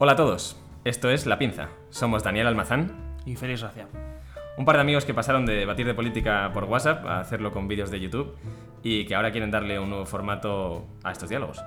[0.00, 1.70] Hola a todos, esto es La Pinza.
[1.90, 3.88] Somos Daniel Almazán, Y Félix Racia.
[4.56, 7.66] un par de amigos que pasaron de debatir de política por WhatsApp a hacerlo con
[7.66, 8.36] vídeos de YouTube
[8.84, 11.64] y que ahora quieren darle un nuevo formato a estos diálogos.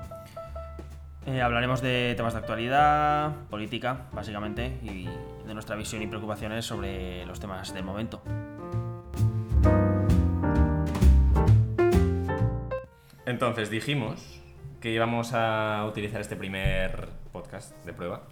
[1.25, 5.09] Eh, hablaremos de temas de actualidad, política, básicamente, y
[5.45, 8.21] de nuestra visión y preocupaciones sobre los temas del momento.
[13.25, 14.40] Entonces dijimos
[14.81, 18.23] que íbamos a utilizar este primer podcast de prueba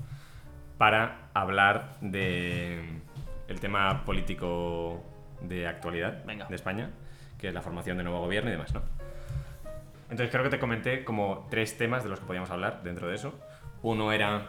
[0.77, 3.01] para hablar de
[3.47, 5.03] el tema político
[5.41, 6.45] de actualidad Venga.
[6.45, 6.89] de España,
[7.37, 8.81] que es la formación de nuevo gobierno y demás, ¿no?
[10.09, 13.15] Entonces creo que te comenté como tres temas de los que podíamos hablar dentro de
[13.15, 13.39] eso.
[13.83, 14.47] Uno era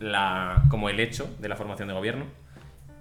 [0.00, 2.26] la, como el hecho de la formación de gobierno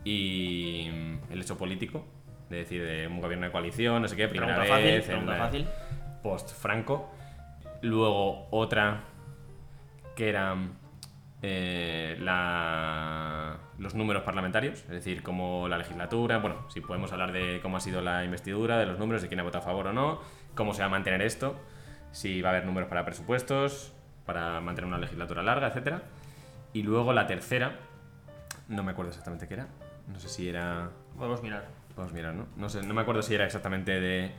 [0.06, 0.88] y
[1.30, 2.06] el hecho político,
[2.50, 5.08] de decir, de un gobierno de coalición, no sé qué, primera Pregunta fácil, vez, en
[5.10, 5.68] pregunta fácil.
[6.24, 7.12] post-Franco.
[7.86, 9.02] Luego otra
[10.16, 10.56] que era
[11.42, 17.60] eh, la- los números parlamentarios, es decir, como la legislatura, bueno, si podemos hablar de
[17.62, 19.94] cómo ha sido la investidura, de los números, de quién ha votado a favor o
[19.94, 20.20] no,
[20.56, 21.60] cómo se va a mantener esto,
[22.12, 23.94] si va a haber números para presupuestos,
[24.26, 26.02] para mantener una legislatura larga, etcétera.
[26.74, 27.78] Y luego la tercera,
[28.68, 29.68] no me acuerdo exactamente qué era,
[30.08, 30.90] no sé si era...
[31.18, 31.68] Podemos mirar.
[31.98, 32.48] A mirar, ¿no?
[32.58, 34.32] No sé, no me acuerdo si era exactamente de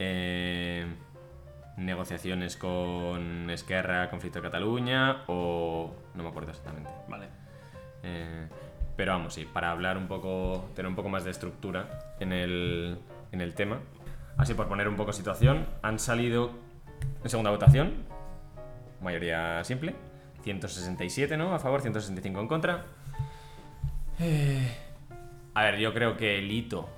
[0.00, 0.86] eh,
[1.78, 5.94] negociaciones con Esquerra, conflicto de Cataluña o...
[6.14, 6.90] no me acuerdo exactamente.
[7.08, 7.28] Vale.
[8.02, 8.48] Eh,
[8.96, 12.98] pero vamos, sí, para hablar un poco, tener un poco más de estructura en el,
[13.30, 13.78] en el tema.
[14.36, 16.50] Así por poner un poco situación, han salido
[17.22, 17.94] en segunda votación,
[19.00, 19.94] mayoría simple,
[20.42, 21.54] 167 ¿no?
[21.54, 22.86] a favor, 165 en contra.
[24.18, 24.76] Eh,
[25.54, 26.88] a ver, yo creo que el hito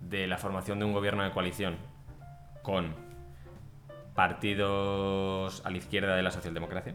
[0.00, 1.76] de la formación de un gobierno de coalición
[2.62, 3.05] con
[4.16, 6.94] partidos a la izquierda de la socialdemocracia,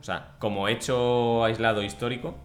[0.00, 2.36] o sea, como hecho aislado histórico,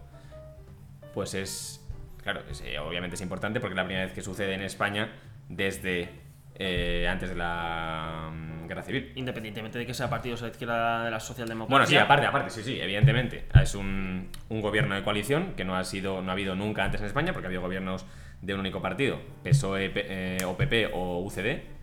[1.14, 1.84] pues es,
[2.22, 5.14] claro, es, eh, obviamente es importante porque es la primera vez que sucede en España
[5.48, 6.10] desde
[6.58, 9.12] eh, antes de la mm, guerra civil.
[9.14, 11.74] Independientemente de que sea partidos a la izquierda de la socialdemocracia.
[11.74, 13.46] Bueno, sí, aparte, aparte, sí, sí, evidentemente.
[13.60, 17.00] Es un, un gobierno de coalición que no ha sido, no ha habido nunca antes
[17.00, 18.06] en España, porque ha habido gobiernos
[18.42, 21.75] de un único partido, PSOE, eh, o PP o UCD,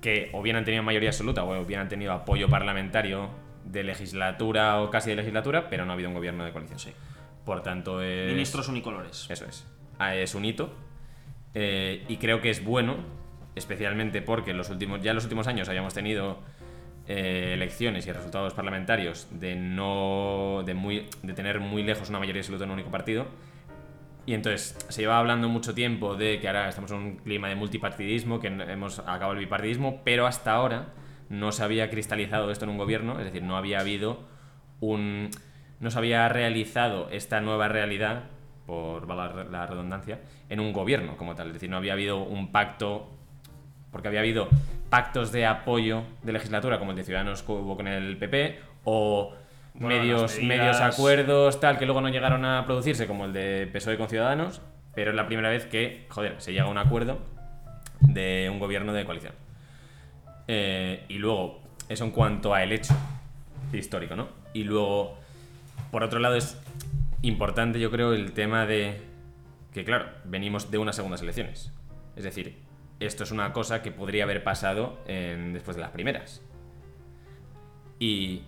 [0.00, 3.30] que o bien han tenido mayoría absoluta o bien han tenido apoyo parlamentario
[3.64, 6.78] de legislatura o casi de legislatura, pero no ha habido un gobierno de coalición.
[6.78, 6.92] Sí.
[7.44, 8.30] Por tanto, es...
[8.32, 9.26] Ministros unicolores.
[9.30, 9.66] Eso es.
[9.98, 10.74] Ah, Es un hito.
[11.54, 12.96] Eh, y creo que es bueno,
[13.54, 16.38] especialmente porque en los últimos, ya en los últimos años habíamos tenido
[17.08, 20.62] eh, elecciones y resultados parlamentarios de no.
[20.66, 23.26] De, muy, de tener muy lejos una mayoría absoluta en un único partido.
[24.26, 27.54] Y entonces se lleva hablando mucho tiempo de que ahora estamos en un clima de
[27.54, 30.88] multipartidismo, que hemos acabado el bipartidismo, pero hasta ahora
[31.28, 34.24] no se había cristalizado esto en un gobierno, es decir, no había habido
[34.80, 35.30] un.
[35.78, 38.24] no se había realizado esta nueva realidad,
[38.66, 41.48] por la redundancia, en un gobierno como tal.
[41.48, 43.12] Es decir, no había habido un pacto.
[43.92, 44.48] Porque había habido
[44.90, 49.34] pactos de apoyo de legislatura, como el de Ciudadanos que hubo con el PP, o
[49.78, 53.96] Bueno, medios, medios acuerdos, tal, que luego no llegaron a producirse, como el de PSOE
[53.98, 54.62] con Ciudadanos,
[54.94, 57.18] pero es la primera vez que, joder, se llega a un acuerdo
[58.00, 59.34] de un gobierno de coalición.
[60.48, 62.94] Eh, y luego, eso en cuanto a el hecho
[63.72, 64.28] histórico, ¿no?
[64.54, 65.18] Y luego,
[65.90, 66.58] por otro lado, es
[67.22, 69.00] importante, yo creo, el tema de
[69.74, 71.72] que, claro, venimos de unas segundas elecciones.
[72.14, 72.56] Es decir,
[73.00, 76.40] esto es una cosa que podría haber pasado en- después de las primeras.
[77.98, 78.42] Y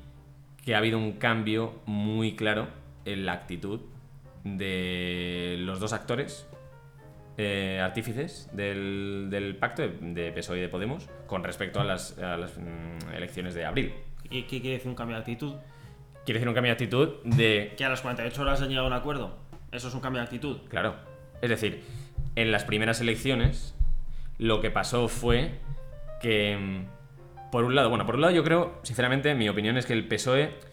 [0.69, 2.69] que ha habido un cambio muy claro
[3.07, 3.81] en la actitud
[4.45, 6.47] de los dos actores
[7.39, 12.19] eh, artífices del, del pacto de, PSOE E y de Podemos con respecto a las,
[12.19, 13.95] a las, mm, elecciones de abril.
[14.29, 15.55] ¿Y qué quiere decir un cambio de actitud?
[16.27, 17.73] Quiere decir un cambio de actitud de...
[17.79, 19.39] Que a las 48 horas han llegado a un acuerdo.
[19.73, 20.59] Eso es un cambio de actitud.
[20.69, 20.97] Claro.
[21.41, 21.83] Es decir,
[22.37, 23.75] en las primeras elecciones
[24.37, 25.61] lo que pasó fue
[26.21, 29.87] que, mm, por un lado, bueno, por un lado yo creo, sinceramente, mi opinión es
[29.87, 30.68] que el PSOE,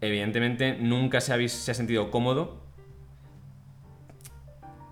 [0.00, 2.62] evidentemente, nunca se ha, sentido cómodo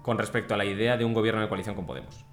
[0.02, 2.24] con respecto a la idea de un gobierno de coalición con Podemos.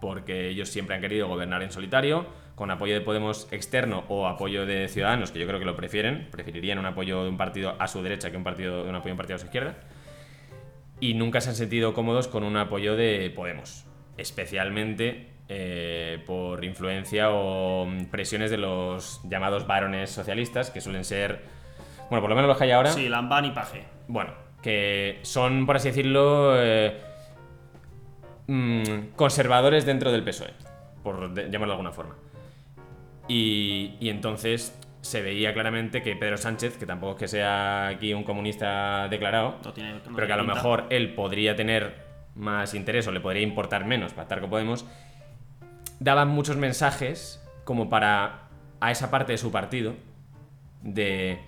[0.00, 4.66] Porque ellos siempre han querido gobernar en solitario, con apoyo de Podemos externo o apoyo
[4.66, 7.88] de Ciudadanos, que yo creo que lo prefieren, preferirían un apoyo de un partido a
[7.88, 9.76] su derecha que un, partido, un apoyo de un partido a su izquierda
[11.02, 13.86] y nunca se han sentido cómodos con un apoyo de Podemos,
[14.18, 21.42] especialmente eh, por influencia o presiones de los llamados varones socialistas, que suelen ser,
[22.08, 23.84] bueno, por lo menos los que hay ahora, Sí, Lambán y Paje.
[24.08, 24.32] bueno,
[24.62, 26.96] que son, por así decirlo, eh,
[28.46, 30.50] mm, conservadores dentro del PSOE,
[31.02, 32.14] por de- llamarlo de alguna forma.
[33.28, 38.14] Y, y entonces, se veía claramente que Pedro Sánchez, que tampoco es que sea aquí
[38.14, 40.54] un comunista declarado, No tiene- no pero que a lo pinta.
[40.54, 44.86] mejor él podría tener más interés o le podría importar menos pactar con Podemos,
[46.02, 48.48] daban muchos mensajes como para
[48.80, 49.94] a esa parte de su partido
[50.82, 51.38] de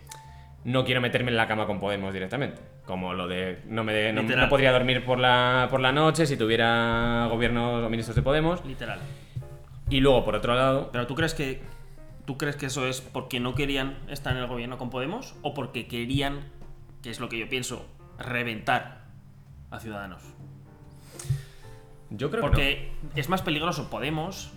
[0.65, 2.61] no quiero meterme en la cama con Podemos directamente.
[2.87, 6.37] Como lo de no, me de- no, podría dormir por la, por la noche si
[6.37, 8.65] tuviera gobiernos o ministros de Podemos.
[8.65, 9.01] Literal.
[9.91, 11.63] Y luego, por otro lado, Pero tú crees que.
[12.25, 15.35] ¿Tú crees que eso es porque no querían estar en el gobierno con Podemos?
[15.43, 16.41] ¿O porque querían,
[17.03, 17.87] que es lo que yo pienso,
[18.19, 19.03] reventar
[19.71, 20.23] a Ciudadanos?
[22.17, 24.53] Yo creo que Porque es más peligroso Podemos,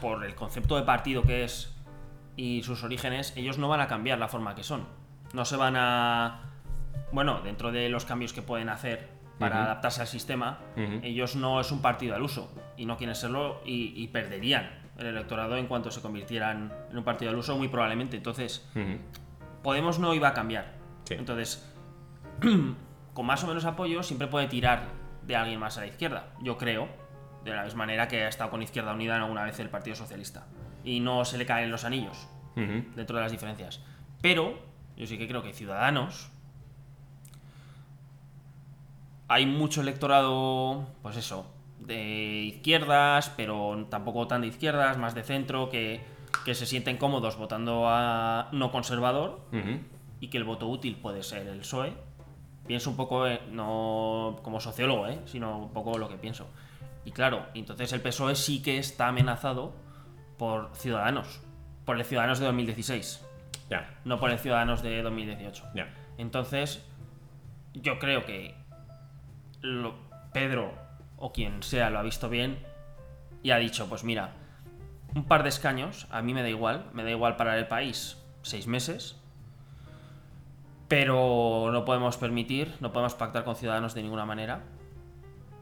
[0.00, 1.74] por el concepto de partido que es
[2.36, 4.86] y sus orígenes, ellos no van a cambiar la forma que son.
[5.34, 6.50] No se van a...
[7.12, 10.60] Bueno, dentro de los cambios que pueden hacer para adaptarse al sistema,
[11.02, 15.06] ellos no es un partido al uso y no quieren serlo y, y perderían el
[15.06, 18.16] electorado en cuanto se convirtieran en un partido al uso muy probablemente.
[18.16, 18.98] Entonces, no.
[19.62, 20.74] Podemos no iba a cambiar.
[21.04, 21.14] Sí.
[21.14, 21.68] Entonces,
[23.14, 26.26] con más o menos apoyo, siempre puede tirar de alguien más a la izquierda.
[26.42, 26.88] Yo creo,
[27.44, 29.96] de la misma manera que ha estado con Izquierda Unida en alguna vez el Partido
[29.96, 30.46] Socialista.
[30.84, 33.80] Y no se le caen los anillos dentro de las diferencias.
[34.20, 34.58] Pero,
[34.96, 36.30] yo sí que creo que Ciudadanos.
[39.28, 41.46] Hay mucho electorado, pues eso,
[41.78, 46.04] de izquierdas, pero tampoco tan de izquierdas, más de centro, que,
[46.44, 49.40] que se sienten cómodos votando a no conservador
[50.20, 51.94] y que el voto útil puede ser el PSOE.
[52.66, 56.46] Pienso un poco, no como sociólogo, eh, sino un poco lo que pienso.
[57.04, 59.72] Y claro, entonces el PSOE sí que está amenazado
[60.38, 61.40] por Ciudadanos,
[61.84, 63.24] por el Ciudadanos de 2016,
[63.70, 65.64] Ya, no por el Ciudadanos de 2018.
[65.74, 65.92] ya.
[66.18, 66.84] Entonces,
[67.74, 68.54] yo creo que
[69.60, 69.94] lo-
[70.32, 70.72] Pedro
[71.16, 72.58] o quien sea lo ha visto bien
[73.42, 74.34] y ha dicho, pues mira,
[75.14, 78.16] un par de escaños, a mí me da igual, me da igual parar el país
[78.42, 79.16] seis meses,
[80.96, 84.60] pero no podemos permitir, no podemos pactar con Ciudadanos de ninguna manera.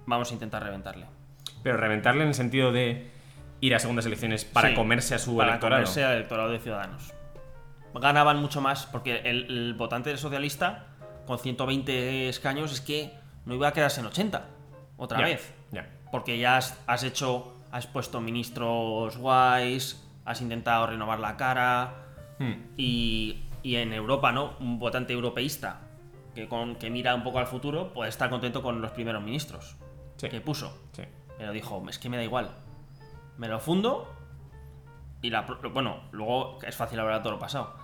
[0.06, 1.06] Vamos a intentar reventarle.
[1.62, 3.10] Pero reventarle en el sentido de
[3.60, 5.82] ir a segundas elecciones para Sí, comerse a su para electorado.
[5.82, 7.12] comerse al electorado de Ciudadanos.
[7.94, 10.86] Ganaban mucho más, porque el, el votante socialista
[11.26, 13.12] con 120 escaños es que
[13.44, 14.44] no iba a quedarse en 80
[14.96, 15.54] otra Ya, vez.
[15.70, 15.88] Ya.
[16.10, 21.94] Porque ya has, has hecho, has puesto ministros guays, has intentado renovar la cara
[22.40, 22.54] Hmm.
[22.78, 24.54] y, y en Europa, ¿no?
[24.60, 25.80] Un votante europeísta
[26.34, 29.76] que, con, que mira un poco al futuro puede estar contento con los primeros ministros
[30.16, 30.28] Sí.
[30.28, 30.76] que puso.
[30.92, 31.02] Sí.
[31.38, 32.50] Pero dijo, es que me da igual.
[33.38, 34.14] Me lo fundo
[35.22, 35.42] y la...
[35.72, 37.74] Bueno, luego es fácil hablar de todo lo pasado.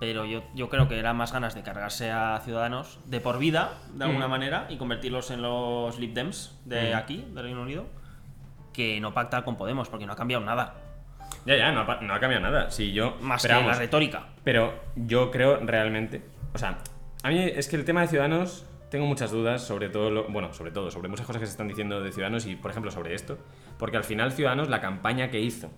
[0.00, 3.74] Pero yo, yo creo que era más ganas de cargarse a ciudadanos de por vida,
[3.94, 4.30] de alguna Mm.
[4.30, 6.96] manera, y convertirlos en los Lib Dems de Mm.
[6.96, 7.86] aquí, del Reino Unido,
[8.72, 10.74] que no pactar con Podemos, porque no ha cambiado nada.
[11.44, 12.70] Ya, ya, no ha, pa- no ha cambiado nada.
[12.70, 13.16] Sí, yo.
[13.20, 14.26] Más pero que la retórica.
[14.44, 16.22] Pero yo creo realmente.
[16.54, 16.78] O sea,
[17.22, 18.66] a mí es que el tema de Ciudadanos.
[18.90, 20.10] Tengo muchas dudas sobre todo.
[20.10, 22.70] Lo, bueno, sobre todo, sobre muchas cosas que se están diciendo de Ciudadanos y, por
[22.70, 23.38] ejemplo, sobre esto.
[23.78, 25.70] Porque al final, Ciudadanos, la campaña que hizo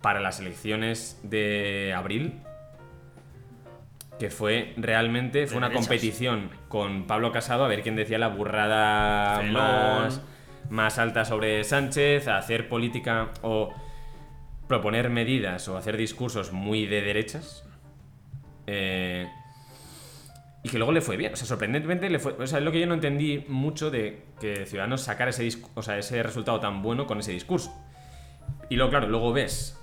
[0.00, 2.40] para las elecciones de abril.
[4.18, 5.48] Que fue realmente.
[5.48, 5.88] Fue una derechas.
[5.88, 10.22] competición con Pablo Casado a ver quién decía la burrada más,
[10.70, 13.74] más alta sobre Sánchez, a hacer política o
[14.74, 17.64] proponer medidas o hacer discursos muy de derechas.
[18.66, 19.28] Eh,
[20.64, 21.32] y que luego le fue bien.
[21.32, 22.32] O sea, sorprendentemente le fue.
[22.32, 25.82] O sea, es lo que yo no entendí mucho de que Ciudadanos sacara ese, o
[25.82, 27.72] sea, ese resultado tan bueno con ese discurso.
[28.68, 29.78] Y luego, claro, luego ves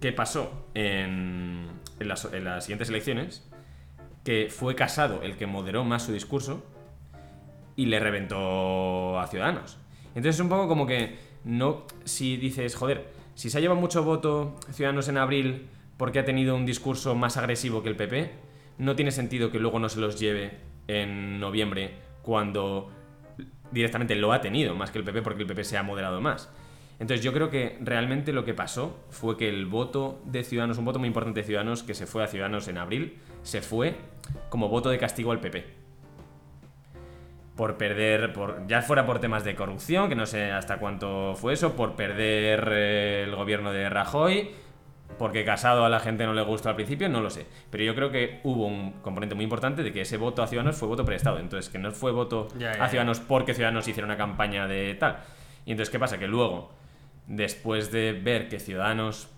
[0.00, 1.68] qué pasó en,
[1.98, 3.46] en las, en las siguientes elecciones.
[4.24, 6.64] Que fue Casado el que moderó más su discurso
[7.76, 9.78] y le reventó a Ciudadanos.
[10.08, 14.02] Entonces es un poco como que no, si dices, joder, si se ha llevado mucho
[14.04, 18.30] voto Ciudadanos en abril porque ha tenido un discurso más agresivo que el PP,
[18.78, 20.58] no tiene sentido que luego no se los lleve
[20.88, 22.90] en noviembre cuando
[23.70, 26.50] directamente lo ha tenido más que el PP porque el PP se ha moderado más.
[26.98, 30.84] Entonces yo creo que realmente lo que pasó fue que el voto de Ciudadanos, un
[30.84, 33.96] voto muy importante de Ciudadanos que se fue a Ciudadanos en abril, se fue
[34.50, 35.79] como voto de castigo al PP
[37.60, 41.52] por perder, por ya fuera por temas de corrupción, que no sé hasta cuánto fue
[41.52, 44.52] eso, por perder eh, el gobierno de Rajoy,
[45.18, 47.46] porque Casado a la gente no le gustó al principio, no lo sé.
[47.68, 50.78] Pero yo creo que hubo un componente muy importante de que ese voto a Ciudadanos
[50.78, 51.38] fue voto prestado.
[51.38, 54.94] Entonces, que no fue voto Ya, ya, a Ciudadanos porque Ciudadanos hiciera una campaña de
[54.94, 55.18] tal.
[55.66, 56.18] Y entonces, ¿qué pasa?
[56.18, 56.72] Que luego,
[57.26, 59.28] después de ver que Ciudadanos...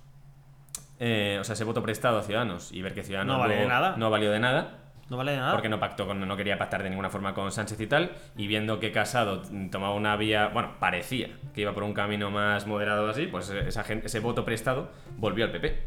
[1.00, 3.66] eh, o sea, ese voto prestado a Ciudadanos y ver que Ciudadanos No vale de
[3.66, 3.96] nada.
[3.96, 4.78] no valió de nada,
[5.10, 5.52] No vale de nada.
[5.52, 8.46] porque no pactó con, no quería pactar de ninguna forma con Sánchez y tal, y
[8.46, 13.08] viendo que Casado tomaba una vía, bueno, parecía que iba por un camino más moderado
[13.10, 15.86] así, pues esa gente, ese voto prestado volvió al PP.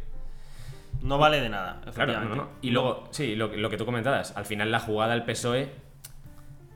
[1.02, 2.50] No vale de nada, Claro, no, no.
[2.62, 5.62] Y luego, sí, lo, que- lo que tú comentabas, al final la jugada al PSOE
[5.64, 5.70] E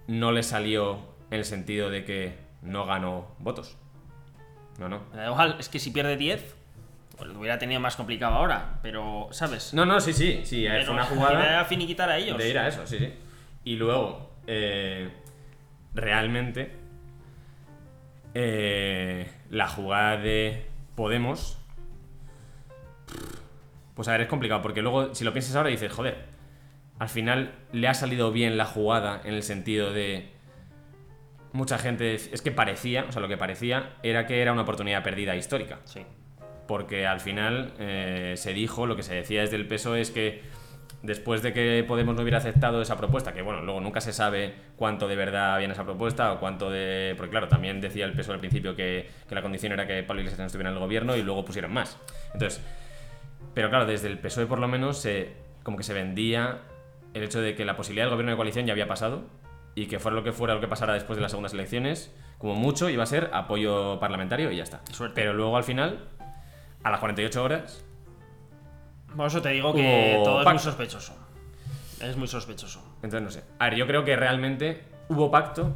[0.07, 0.99] no le salió
[1.31, 3.77] en el sentido de que no ganó votos.
[4.79, 5.01] No, no.
[5.25, 6.55] Igual, es que si pierde 10,
[7.19, 9.73] pues lo hubiera tenido más complicado ahora, pero, ¿sabes?
[9.73, 12.37] No, no, sí, sí, sí, Pero fue una jugada era finiquitar a ellos.
[12.37, 13.13] de ir a eso, sí, sí.
[13.65, 15.09] Y luego, eh,
[15.93, 16.71] realmente,
[18.33, 21.57] eh, la jugada de Podemos,
[23.95, 26.25] pues a ver, es complicado, porque luego, si lo piensas ahora, dices, joder,
[26.99, 30.31] al final le ha salido bien la jugada en el sentido de...
[31.51, 35.03] Mucha gente, es que parecía, o sea, lo que parecía era que era una oportunidad
[35.03, 36.05] perdida histórica Sí.
[36.69, 40.43] Porque al final eh, se dijo, lo que se decía desde el PSOE es que
[41.01, 44.53] después de que Podemos no hubiera aceptado esa propuesta, que bueno, luego nunca se sabe
[44.75, 47.15] cuánto de verdad había en esa propuesta o cuánto de...
[47.17, 50.21] Porque claro, también decía el PSOE al principio que, que la condición era que Pablo
[50.21, 51.97] Iglesias no estuviera en el gobierno y luego pusieron más.
[52.33, 52.61] Entonces,
[53.55, 55.33] pero claro, desde el PSOE por lo menos se,
[55.63, 56.59] como que se vendía
[57.15, 59.23] el hecho de que la posibilidad del gobierno de coalición ya había pasado
[59.73, 62.53] y que fuera lo que fuera lo que pasara después de las segundas elecciones, como
[62.53, 64.81] mucho iba a ser apoyo parlamentario y ya está.
[64.91, 65.15] Suerte.
[65.15, 66.07] Pero luego al final,
[66.83, 67.85] a las 48 horas,
[69.15, 71.15] Por eso te digo que todo es muy sospechoso.
[72.01, 72.81] Es muy sospechoso.
[73.03, 73.43] entonces no sé.
[73.59, 75.75] A ver, yo creo que realmente hubo pacto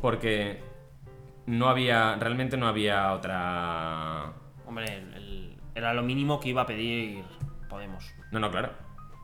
[0.00, 0.62] porque
[1.46, 4.32] no había, realmente no había otra...
[4.66, 7.24] Hombre, el- el- era lo mínimo que iba a pedir
[7.68, 8.12] Podemos.
[8.32, 8.70] No, no, claro.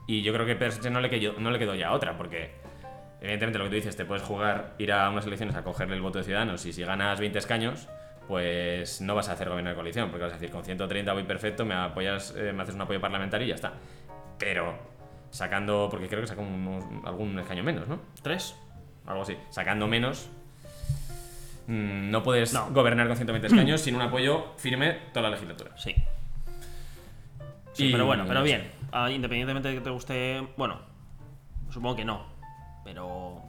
[0.06, 2.52] Y yo creo que Per Sánchez no le, quedó, no le quedó ya otra, porque
[3.20, 6.02] evidentemente lo que tú dices, te puedes jugar, ir a unas elecciones a cogerle el
[6.02, 7.88] voto de Ciudadanos y si ganas 20 escaños,
[8.28, 11.22] pues no vas a hacer gobierno de coalición, porque vas a decir, con 130 voy
[11.24, 13.72] perfecto, me apoyas, eh, me haces un apoyo parlamentario y ya está.
[14.38, 14.74] Pero
[15.30, 18.00] sacando, porque creo que sacó unos- algún escaño menos, ¿no?
[18.22, 18.56] ¿Tres?
[19.06, 19.36] Algo así.
[19.50, 20.28] Sacando menos,
[21.68, 22.70] mm, no puedes No.
[22.70, 25.76] gobernar con 120 escaños sin un apoyo firme toda la legislatura.
[25.76, 25.94] Sí.
[27.72, 28.70] Sí, Y- pero bueno, pero bien.
[28.92, 30.46] Ah, independientemente de que te guste.
[30.56, 30.80] Bueno,
[31.70, 32.24] supongo que no.
[32.84, 33.42] Pero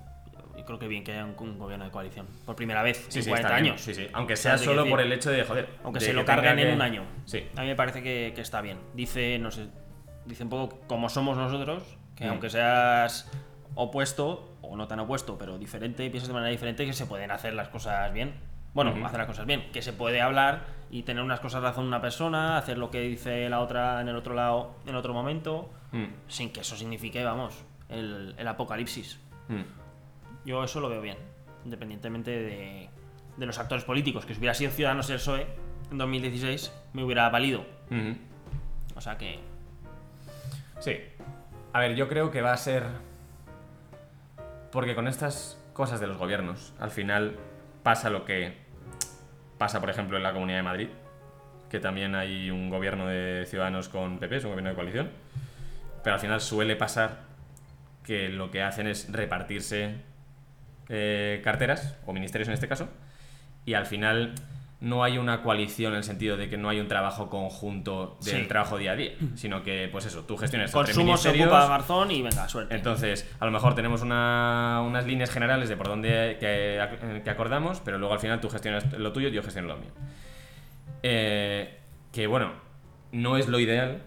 [0.67, 2.27] creo que bien que haya un, un gobierno de coalición.
[2.45, 3.71] Por primera vez Sí, en sí, 40 está bien.
[3.74, 3.81] años.
[3.81, 4.07] Sí, sí.
[4.13, 4.91] Aunque sea ¿Sabes de qué solo decir?
[4.91, 5.69] por el hecho de, joder.
[5.83, 7.03] Aunque de se lo carguen en que- un año.
[7.25, 7.47] Sí.
[7.55, 8.77] A mí me parece que, que está bien.
[8.93, 9.67] Dice, no sé,
[10.25, 11.83] dice un poco como somos nosotros,
[12.15, 12.29] que Mm.
[12.29, 13.31] aunque seas
[13.75, 17.53] opuesto, o no tan opuesto, pero diferente, piensas de manera diferente, que se pueden hacer
[17.53, 18.36] las cosas bien.
[18.74, 19.69] Bueno, hacer las cosas bien.
[19.71, 23.50] Que se puede hablar y tener unas cosas razón una persona, hacer lo que dice
[23.50, 27.63] la otra en el otro lado en otro momento, Mm, sin que eso signifique, vamos,
[27.89, 29.19] el, el apocalipsis.
[29.47, 29.62] mm.
[30.48, 31.18] Yo eso lo veo bien,
[31.66, 32.89] independientemente de,
[33.36, 34.25] de los actores políticos.
[34.25, 35.46] Que si hubiera sido Ciudadanos el PSOE
[35.92, 37.66] en 2016, me hubiera valido.
[38.96, 39.39] O sea que.
[40.80, 41.00] Sí.
[41.74, 42.84] A ver, yo creo que va a ser.
[44.72, 47.36] Porque con estas cosas de los gobiernos, al final
[47.84, 48.54] pasa lo que
[49.58, 50.89] pasa, por ejemplo, en la Comunidad de Madrid,
[51.70, 55.10] que también hay un gobierno de ciudadanos con PP, es un gobierno de coalición,
[56.04, 57.25] pero al final suele pasar
[58.04, 59.96] que lo que hacen es repartirse
[60.89, 62.89] eh, carteras, o ministerios en este caso,
[63.65, 64.34] y al final
[64.79, 68.41] no hay una coalición en el sentido de que no hay un trabajo conjunto del
[68.44, 68.48] Sí.
[68.48, 72.22] trabajo día a día, sino que, pues eso, tú tres Consumo se ocupa Garzón y
[72.22, 72.75] venga, suerte.
[72.75, 77.82] entonces, a lo mejor tenemos una- unas líneas generales de por dónde que, que acordamos,
[77.84, 79.89] pero luego al final tú gestionas lo tuyo y yo gestiono lo mío.
[81.03, 81.77] Eh,
[82.12, 82.51] que bueno,
[83.12, 84.03] no es lo ideal,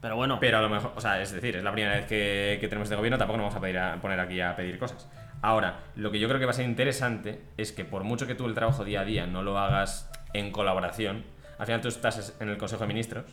[0.00, 2.58] pero bueno, pero a lo mejor, o sea, es decir, es la primera vez que,
[2.60, 5.08] que tenemos este gobierno, tampoco nos vamos a, pedir a poner aquí a pedir cosas.
[5.42, 8.34] Ahora, lo que yo creo que va a ser interesante es que por mucho que
[8.34, 11.24] tú el trabajo día a día no lo hagas en colaboración,
[11.58, 13.24] al final tú estás en el Consejo de Ministros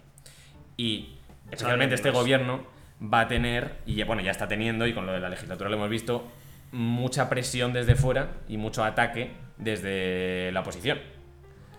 [0.77, 1.15] y
[1.51, 2.63] especialmente este gobierno
[3.01, 5.77] va a tener, y bueno, ya está teniendo, y con lo de la legislatura lo
[5.77, 6.27] hemos visto,
[6.71, 10.99] mucha presión desde fuera y mucho ataque desde la oposición.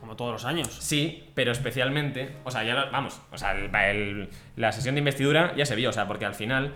[0.00, 0.66] como todos los años.
[0.80, 4.98] Sí, pero especialmente, o sea, ya lo- vamos, o sea, el- el- la sesión de
[4.98, 6.74] investidura ya se vio, o sea, porque al final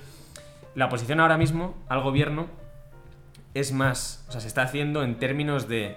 [0.76, 2.46] la oposición ahora mismo al gobierno
[3.58, 5.96] es más, o sea, se está haciendo en términos de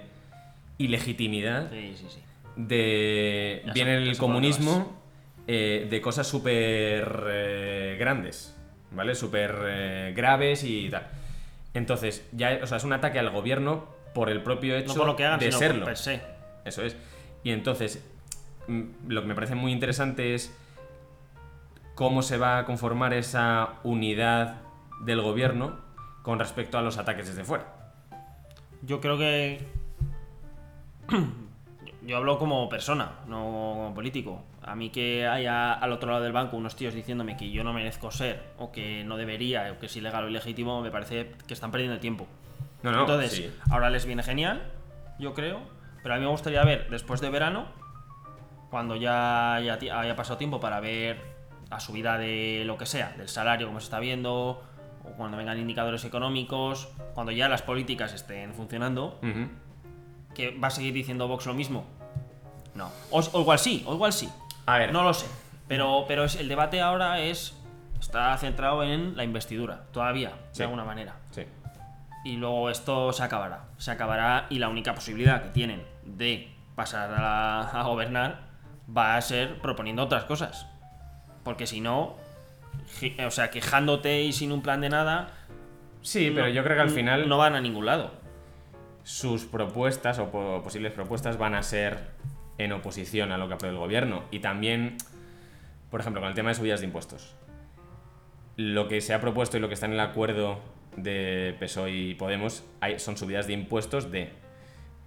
[0.78, 2.20] ilegitimidad, Sí, sí, sí.
[2.56, 4.98] de Ya viene el comunismo,
[5.46, 8.56] eh, de cosas súper eh, grandes,
[8.92, 9.14] ¿vale?
[9.14, 11.06] Súper eh, graves y tal.
[11.74, 15.06] Entonces, ya, o sea, es un ataque al gobierno por el propio hecho No por
[15.06, 15.84] lo que hagan, de sino serlo.
[15.84, 16.22] por se.
[16.64, 16.96] Eso es.
[17.44, 18.02] Y entonces,
[18.68, 20.56] mm, lo que me parece muy interesante es
[21.94, 24.62] cómo se va a conformar esa unidad
[25.02, 25.89] del gobierno
[26.22, 27.64] con respecto a los ataques desde fuera.
[28.82, 29.66] Yo creo que.
[32.06, 34.42] yo- hablo como persona, no como político.
[34.62, 37.72] A mí que haya al otro lado del banco unos tíos diciéndome que yo no
[37.72, 41.54] merezco ser, o que no debería, o que es ilegal o ilegítimo, me parece que
[41.54, 42.26] están perdiendo el tiempo.
[42.82, 43.54] No, no, Entonces, sí.
[43.70, 44.62] ahora les viene genial,
[45.18, 45.60] yo creo.
[46.02, 47.66] Pero a mí me gustaría ver, después de verano,
[48.70, 51.20] cuando ya, haya pasado tiempo para ver
[51.70, 54.62] a subida de lo que sea, del salario como se está viendo,
[55.10, 59.48] o cuando vengan indicadores económicos, cuando ya las políticas estén funcionando, Ujú.
[60.34, 61.84] que va a seguir diciendo Vox lo mismo.
[62.74, 62.90] No.
[63.10, 64.28] O, o igual sí, o igual sí.
[64.66, 64.92] A ver.
[64.92, 65.26] No lo sé.
[65.68, 67.56] Pero, pero es, el debate ahora es.
[68.00, 70.58] Está centrado en la investidura, todavía, Sí.
[70.58, 71.16] de alguna manera.
[71.32, 71.44] Sí.
[72.24, 73.64] Y luego esto se acabará.
[73.76, 78.38] Se acabará y la única posibilidad que tienen de pasar a, a gobernar
[78.96, 80.66] va a ser proponiendo otras cosas.
[81.44, 82.16] Porque si no,
[83.26, 85.34] o sea, quejándote y sin un plan de nada,
[86.02, 88.12] Sí, pero no- yo creo que al final no van a ningún lado.
[89.02, 91.98] sus propuestas o po- posibles propuestas van a ser
[92.58, 94.24] en oposición a lo que apruebe el gobierno.
[94.30, 94.98] Y también,
[95.90, 97.34] por ejemplo, con el tema de subidas de impuestos.
[98.56, 100.60] Lo que se ha propuesto y lo que está en el acuerdo
[100.96, 104.32] de PSOE y Podemos hay- son subidas de impuestos de...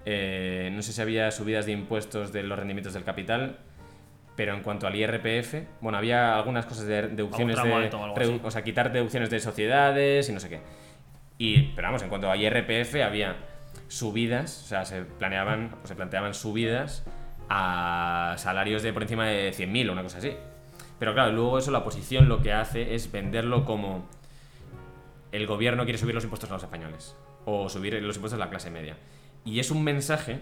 [0.05, 3.59] eh, no sé si había subidas de impuestos de los rendimientos del capital,
[4.35, 7.73] pero en cuanto al IRPF, bueno, había algunas cosas de deducciones de...
[7.73, 8.41] alto así.
[8.43, 10.61] o sea, quitar deducciones de sociedades y no sé qué.
[11.37, 13.35] Y, pero vamos, en cuanto a IRPF había
[13.87, 17.05] subidas, o sea, se planeaban, o se planteaban subidas
[17.49, 20.35] a salarios de por encima de 100.000 o una cosa así.
[20.99, 24.07] Pero claro, luego eso la oposición lo que hace es venderlo como
[25.31, 28.49] el gobierno quiere subir los impuestos a los españoles o subir los impuestos a la
[28.49, 28.95] clase media.
[29.45, 30.39] Y es un mensaje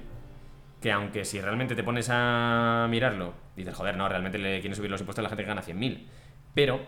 [0.81, 4.89] que aunque si realmente te pones a mirarlo, dices, joder, no, realmente le quieren subir
[4.89, 6.05] los impuestos a la gente que gana 100.000.
[6.53, 6.81] Pero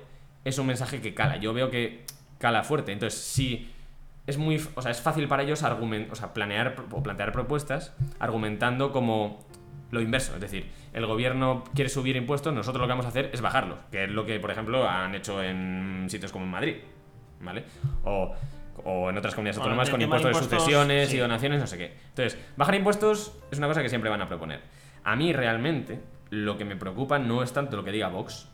[0.43, 1.37] es un mensaje que cala.
[1.37, 2.05] Yo veo que
[2.39, 2.91] cala fuerte.
[2.91, 3.71] Entonces, si
[4.25, 7.93] es muy, o sea, es fácil para ellos argument, o sea, planear o plantear propuestas
[8.19, 9.45] argumentando como
[9.91, 13.29] lo inverso, es decir, el gobierno quiere subir impuestos, nosotros lo que vamos a hacer
[13.31, 16.75] es bajarlos, que es lo que, por ejemplo, han hecho en sitios como en Madrid,
[17.41, 17.63] ¿vale?
[18.03, 18.33] O,
[18.83, 21.17] o en otras comunidades autónomas con de impuestos de impuestos, sucesiones sí.
[21.17, 21.93] y donaciones, no sé qué.
[22.09, 24.61] Entonces, bajar impuestos es una cosa que siempre van a proponer.
[25.03, 28.49] A mí realmente lo que me preocupa no es tanto lo que diga Vox,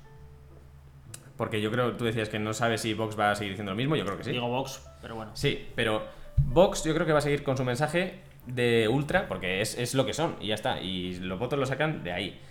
[1.37, 3.77] porque yo creo, tú decías que no sabes si Vox va a seguir diciendo lo
[3.77, 4.31] mismo, yo creo que sí.
[4.31, 5.31] Digo Vox, pero bueno.
[5.35, 9.61] Sí, pero Vox yo creo que va a seguir con su mensaje de ultra, porque
[9.61, 10.81] es, es lo que son, y ya está.
[10.81, 12.41] Y los votos lo sacan de ahí.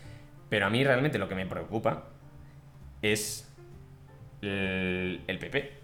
[0.48, 2.04] Pero a mí realmente lo que me preocupa
[3.02, 3.54] es
[4.40, 5.77] el, el PP.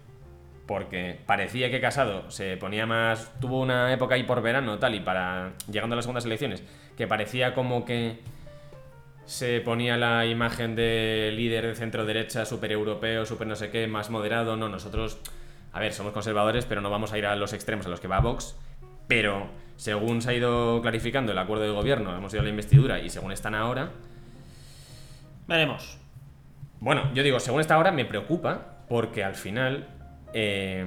[0.67, 3.31] Porque parecía que Casado se ponía más.
[3.39, 5.53] Tuvo una época ahí por verano, tal, y para.
[5.71, 6.63] llegando a las segundas elecciones,
[6.97, 8.19] que parecía como que
[9.25, 13.87] se ponía la imagen de líder de centro derecha, super europeo, super no sé qué,
[13.87, 14.55] más moderado.
[14.55, 15.19] No, nosotros,
[15.73, 18.07] a ver, somos conservadores, pero no vamos a ir a los extremos a los que
[18.07, 18.55] va Vox.
[19.07, 19.47] Pero
[19.77, 23.09] según se ha ido clarificando el acuerdo de gobierno, hemos ido a la investidura y
[23.09, 23.91] según están ahora,
[25.47, 25.99] Veremos.
[26.79, 29.87] bueno, yo digo, según esta hora me preocupa porque al final
[30.35, 30.85] eh,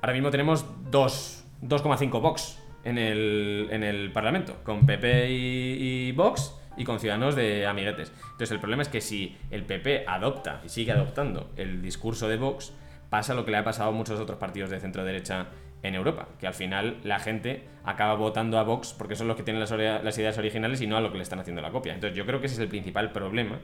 [0.00, 6.54] ahora mismo tenemos dos- 2,5 Vox en el, en el Parlamento, con PP y, Vox
[6.76, 8.12] y con Ciudadanos de amiguetes.
[8.24, 12.36] Entonces el problema es que si el PP adopta y sigue adoptando el discurso de
[12.36, 12.72] Vox,
[13.10, 15.46] pasa lo que le ha pasado a muchos otros partidos de centro derecha
[15.82, 19.42] en Europa, que al final la gente acaba votando a Vox porque son los que
[19.42, 21.94] tienen las ideas originales y no a lo que le están haciendo la copia.
[21.94, 23.58] Entonces yo creo que ese es el principal problema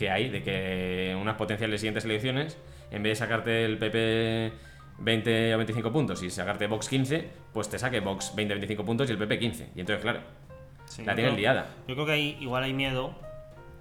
[0.00, 2.56] que hay de que unas potenciales siguientes elecciones,
[2.90, 4.50] en vez de sacarte el PP
[4.98, 8.82] 20 o 25 puntos y sacarte Vox 15, pues te saque Vox 20 o 25
[8.84, 9.70] puntos y el PP 15.
[9.76, 10.20] Y entonces, claro,
[10.86, 11.66] Sí, la creo- liada.
[11.86, 13.14] Yo creo que hay, igual hay miedo.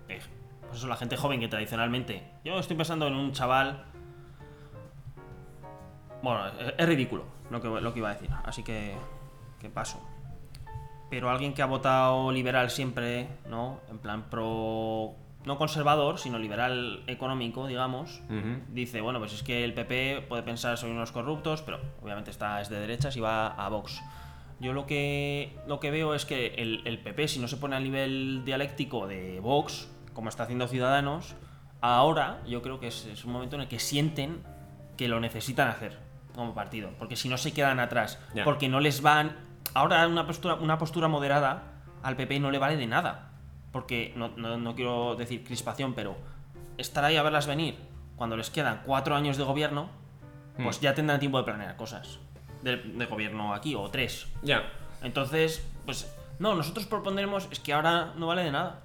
[0.09, 0.19] de,
[0.67, 2.21] pues eso, la gente joven que tradicionalmente.
[2.43, 3.85] Yo estoy pensando en un chaval.
[6.21, 8.93] Bueno, es, es ridículo lo que, lo que iba a decir, así que.
[9.59, 10.05] que paso.
[11.09, 13.79] Pero alguien que ha votado liberal siempre, ¿no?
[13.89, 15.15] En plan pro.
[15.49, 18.21] No conservador, sino liberal económico, digamos.
[18.67, 22.61] Dice, bueno, pues es que el PP puede pensar soy unos corruptos, pero obviamente está
[22.61, 23.99] es de derechas y va a Vox.
[24.59, 27.75] Yo lo que, lo que veo es que el, el PP, si no se pone
[27.75, 31.35] al nivel dialéctico de Vox, como está haciendo Ciudadanos,
[31.81, 34.43] ahora yo creo que es, es un momento en el que sienten
[34.97, 35.97] que lo necesitan hacer
[36.35, 39.35] como partido, porque si no se quedan atrás, porque no les van...
[39.73, 41.63] Ahora una postura, una postura moderada
[42.03, 43.28] al PP no le vale de nada,
[43.71, 46.15] porque no, no- no quiero decir crispación, pero
[46.77, 47.77] estar ahí a verlas venir
[48.15, 49.89] cuando les quedan cuatro años de gobierno,
[50.61, 50.81] pues Hmm.
[50.83, 52.19] ya tendrán tiempo de planear cosas
[52.61, 54.27] de, de gobierno aquí, o tres.
[54.43, 54.63] Ya.
[55.01, 58.81] Entonces, pues, no, nosotros propondremos, es que ahora no vale de nada.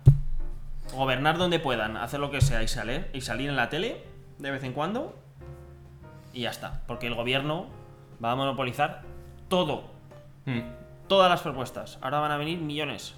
[0.93, 4.05] Gobernar donde puedan, hacer lo que sea y salir, y salir en la tele
[4.39, 5.17] de vez en cuando,
[6.33, 6.83] y ya está.
[6.87, 7.67] Porque el gobierno
[8.25, 9.03] va a monopolizar
[9.49, 9.91] todo,
[10.47, 10.61] Mm.
[11.09, 11.99] todas las propuestas.
[12.03, 13.15] Ahora van a venir millones.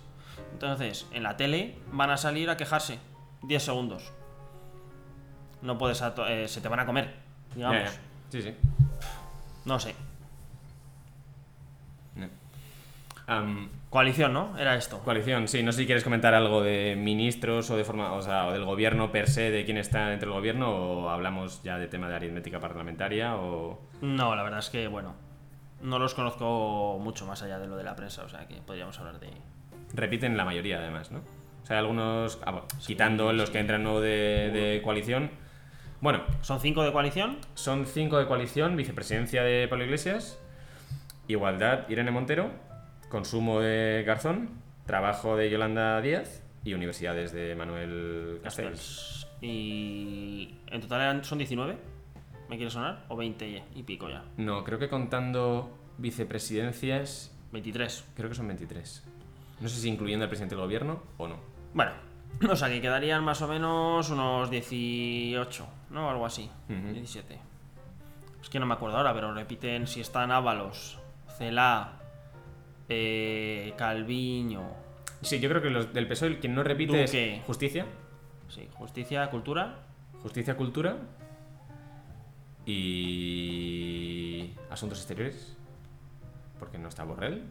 [0.57, 2.99] Entonces, en la tele van a salir a quejarse
[3.43, 4.11] 10 segundos.
[5.61, 7.15] No puedes, eh, se te van a comer,
[7.55, 7.79] digamos.
[7.79, 7.93] Ya, ya.
[8.31, 8.55] Sí, sí.
[9.67, 9.95] No sé.
[13.91, 14.57] Coalición, ¿no?
[14.57, 15.01] Era esto.
[15.01, 18.47] coalición, sí, no sé si quieres comentar algo de ministros o de forma, o sea,
[18.47, 21.87] o del gobierno per se, de quién está dentro del gobierno, o hablamos ya de
[21.87, 23.79] tema de aritmética parlamentaria, o...
[24.01, 25.15] No, la verdad es que, bueno,
[25.83, 28.99] no los conozco mucho más allá de lo de la prensa, o sea que podríamos
[28.99, 29.31] hablar de...
[29.95, 31.21] Repiten la mayoría, además, ¿no?
[31.63, 35.31] O sea, algunos, ah, bueno, quitando los que entran nuevo de, de coalición.
[36.01, 37.39] Bueno, ¿Son cinco de coalición?
[37.55, 40.39] son cinco de coalición, vicepresidencia de Pablo Iglesias,
[41.27, 42.51] igualdad Irene Montero,
[43.09, 44.51] consumo de Garzón,
[44.85, 49.27] trabajo de Yolanda Díaz y universidades de Manuel Castells.
[49.41, 51.77] Y en total eran, son 19,
[52.49, 53.05] ¿me quiere sonar?
[53.09, 54.23] ¿O 20 y pico ya?
[54.37, 58.05] No, creo que contando vicepresidencias, 23.
[58.15, 59.03] creo que son 23.
[59.61, 61.37] No sé si incluyendo al presidente del gobierno o no.
[61.75, 61.93] Bueno,
[62.51, 66.11] o sea que quedarían más o menos unos 18, ¿no?
[66.11, 66.51] Algo así.
[66.69, 66.93] Ujú.
[66.93, 67.39] 17.
[68.43, 70.99] Es que no me acuerdo ahora, pero repiten si están Ábalos,
[71.39, 71.93] Celá,
[72.89, 74.87] eh, Calviño,
[75.23, 77.37] Sí, yo creo que los del PSOE el que no repite Duque.
[77.37, 77.87] es justicia,
[78.49, 79.79] sí, Justicia, Cultura,
[80.23, 80.99] justicia, cultura
[83.17, 85.57] y asuntos exteriores,
[86.59, 87.43] porque no está Borrell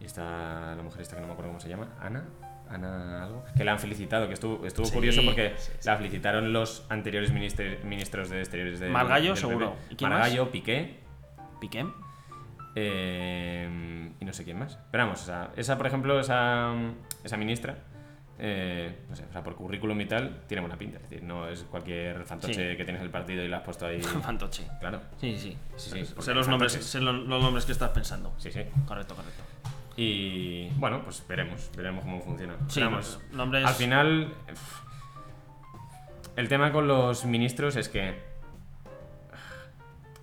[0.00, 2.24] y está la mujer esta que no me acuerdo cómo se llama, Ana,
[2.68, 5.86] Ana algo, que la han felicitado, que estuvo, estuvo Sí, curioso porque sí, sí.
[5.88, 9.76] la felicitaron los anteriores ministros de exteriores de Margallo, seguro.
[9.90, 10.20] ¿Y quién más?
[10.20, 11.00] Margallo, Piqué.
[11.60, 11.84] Piqué.
[12.76, 14.78] Eh, y no sé quién más.
[14.90, 16.72] Pero vamos, o sea, esa, por ejemplo, esa,
[17.24, 17.78] esa ministra,
[18.38, 20.96] eh, no sé, o sea, por currículum y tal, tiene buena pinta.
[20.98, 23.86] Es decir, no es cualquier fantoche que tienes en el partido y la has puesto
[23.86, 24.00] ahí.
[24.22, 24.66] Fantoche.
[24.78, 25.00] claro.
[25.20, 25.56] Sí, sí.
[25.76, 28.32] Sí, sí, sé los nombres, sé lo- los nombres que estás pensando.
[28.38, 28.62] Sí, sí.
[28.86, 29.42] Correcto, correcto.
[30.02, 32.54] Y bueno, pues veremos, veremos cómo funciona.
[32.68, 33.18] Sí, nombres-
[33.66, 34.32] Al final,
[36.36, 38.14] el tema con los ministros es que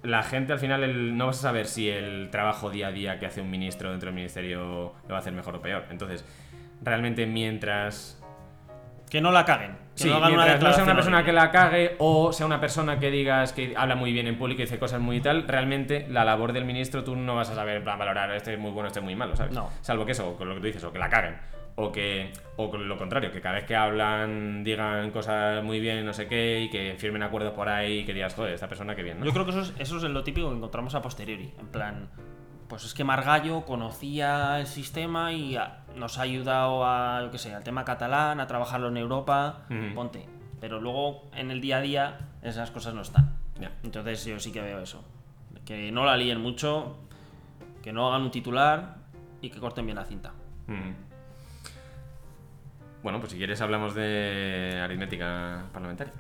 [0.03, 3.19] la gente al final el- no vas a saber si el trabajo día a día
[3.19, 5.85] que hace un ministro dentro del ministerio lo va a hacer mejor o peor.
[5.91, 6.25] Entonces,
[6.81, 8.19] realmente mientras
[9.09, 9.71] Que no la caguen.
[9.95, 12.45] Que Sí, no hagan una mientras no sea una persona que la cague o sea
[12.45, 15.47] una persona que digas que habla muy bien en público y dice cosas muy tal,
[15.47, 18.59] realmente la labor del ministro tú no vas a saber en plan, valorar este es
[18.59, 19.53] muy bueno, este es muy malo, ¿sabes?
[19.53, 19.69] No.
[19.81, 21.37] Salvo que eso, con lo que tú dices, o que la caguen.
[21.79, 26.11] O que, o lo contrario, que cada vez que hablan digan cosas muy bien, no
[26.13, 29.03] sé qué, y que firmen acuerdos por ahí y que digas, joder, esta persona que
[29.03, 29.25] bien, ¿no?
[29.25, 31.53] Yo creo que eso es, eso es lo típico que encontramos a posteriori.
[31.59, 32.09] En plan,
[32.67, 37.37] pues es que Margallo conocía el sistema y a- nos ha ayudado a, yo qué
[37.37, 39.65] sé, al tema catalán, a trabajarlo en Europa.
[39.95, 40.25] Ponte.
[40.59, 43.37] Pero luego en el día a día esas cosas no están.
[43.83, 45.03] Entonces yo sí que veo eso.
[45.65, 46.97] Que no la líen mucho,
[47.83, 48.97] que no hagan un titular
[49.41, 50.33] y que corten bien la cinta.
[53.03, 56.13] Bueno, pues si quieres hablamos de aritmética parlamentaria.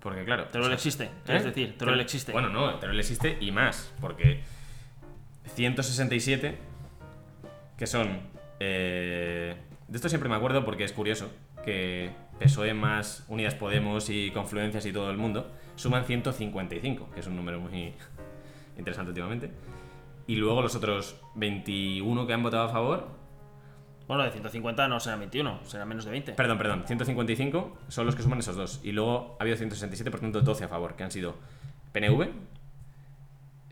[0.00, 0.44] Porque claro...
[0.44, 1.42] Teruel o sea, existe, ¿eh?
[1.42, 2.32] decir, Teruel existe.
[2.32, 4.42] Bueno, no, Teruel existe y más, porque
[5.54, 6.58] 167,
[7.76, 8.35] que son...
[8.60, 9.56] eh,
[9.88, 11.30] de esto siempre me acuerdo porque es curioso,
[11.64, 17.26] que PSOE más Unidas Podemos y Confluencias y todo el mundo suman 155, que es
[17.26, 17.94] un número muy
[18.78, 19.50] interesante últimamente.
[20.26, 23.08] Y luego los otros 21 que han votado a favor,
[24.08, 26.32] Bueno, de 150 no será 21, será menos de 20.
[26.32, 28.80] Perdón, perdón, 155 son los que suman esos dos.
[28.82, 31.36] Y luego ha habido 167, por tanto 12 a favor, que han sido
[31.92, 32.28] PNV,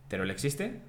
[0.09, 0.81] Teruel existe,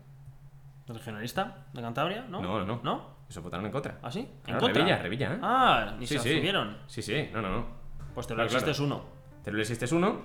[0.87, 2.25] ¿Regionalista de Cantabria?
[2.29, 2.41] ¿No?
[2.41, 3.14] No, no, no.
[3.29, 3.97] Eso votaron en contra.
[4.03, 4.19] ¿Ah, sí?
[4.19, 4.81] ¿En Claro, contra?
[4.83, 5.39] Revilla, Revilla, ¿eh?
[5.41, 6.29] Ah, ni sí, se sí.
[6.29, 6.77] abstuvieron.
[6.87, 7.65] Sí, sí, no, no, no.
[8.13, 8.71] Pues te lo Claro, existe claro.
[8.71, 9.05] es uno.
[9.43, 10.21] Teruel existe es uno,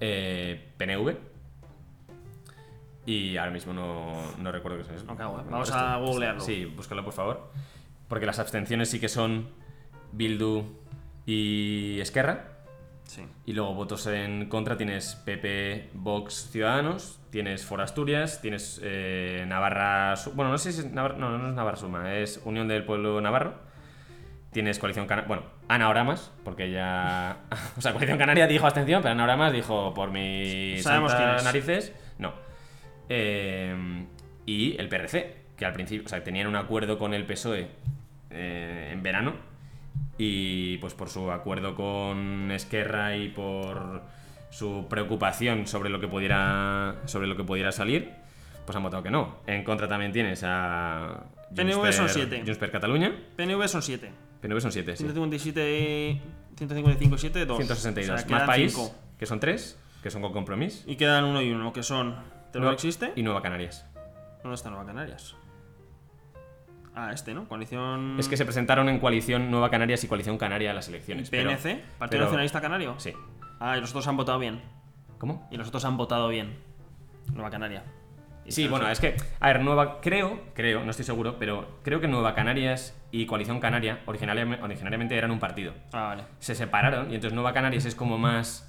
[0.00, 1.16] eh, PNV,
[3.06, 5.04] y ahora mismo no, no recuerdo qué es.
[5.04, 5.42] No cago, eh.
[5.44, 6.40] el Vamos a googlearlo.
[6.40, 7.50] Sí, búscalo por favor.
[8.08, 9.48] Porque las abstenciones sí que son
[10.12, 10.64] Bildu
[11.26, 12.51] y Esquerra.
[13.12, 13.20] Sí.
[13.44, 20.14] Y luego votos en contra tienes PP, Vox, Ciudadanos, tienes For Asturias, tienes eh, Navarra...
[20.32, 21.18] Bueno, no sé si es Navarra...
[21.18, 23.52] No, no es Navarra Suma, es Unión del Pueblo Navarro.
[24.50, 25.28] Tienes Coalición Canaria...
[25.28, 27.36] Bueno, Ana Oramas, porque ya...
[27.76, 31.92] o sea, Coalición Canaria dijo abstención, pero Ana Oramas dijo por mis Sabemos narices...
[32.16, 32.32] No.
[33.10, 34.06] Eh,
[34.46, 36.06] y el PRC, que al principio...
[36.06, 37.68] O sea, tenían un acuerdo con el PSOE
[38.30, 39.51] eh, en verano
[40.18, 44.02] y pues por su acuerdo con Esquerra y por
[44.50, 48.10] su preocupación sobre lo que pudiera sobre lo que pudiera salir,
[48.66, 49.36] pues han votado que no.
[49.46, 51.24] En contra también tienes a
[51.54, 52.36] PNV Junts son per- siete.
[52.44, 53.12] Junts per Cataluña.
[53.36, 54.12] PNV son 7.
[54.40, 55.04] PNV son 7, sí.
[55.04, 56.20] 157,
[56.56, 57.56] 155, 7, 2.
[57.58, 58.26] 162.
[58.30, 60.82] Más país, que son 3, que son con compromiso.
[60.90, 62.16] Y quedan uno y uno, que son.
[62.52, 63.12] ¿Teruel existe?
[63.16, 63.86] Y Nueva Canarias.
[64.42, 65.36] ¿Dónde está Nueva Canarias?
[66.94, 67.48] Ah, este, ¿no?
[67.48, 68.16] Coalición.
[68.18, 71.30] Es que se presentaron en coalición Nueva Canarias y coalición Canaria a las elecciones.
[71.30, 72.94] pero- PNC, Partido pero- Nacionalista Canario.
[72.98, 73.12] Sí.
[73.60, 74.60] Ah, y los otros han votado bien.
[75.18, 75.46] ¿Cómo?
[75.50, 76.58] Y los otros han votado bien.
[77.32, 77.84] Nueva Canaria.
[78.48, 82.08] Sí, bueno, es que, a ver, Nueva, creo, creo, no estoy seguro, pero creo que
[82.08, 85.74] Nueva Canarias y Coalición Canaria originariamente, originariamente eran un partido.
[85.92, 86.24] Ah, vale.
[86.40, 88.68] Se separaron y entonces Nueva Canarias es como más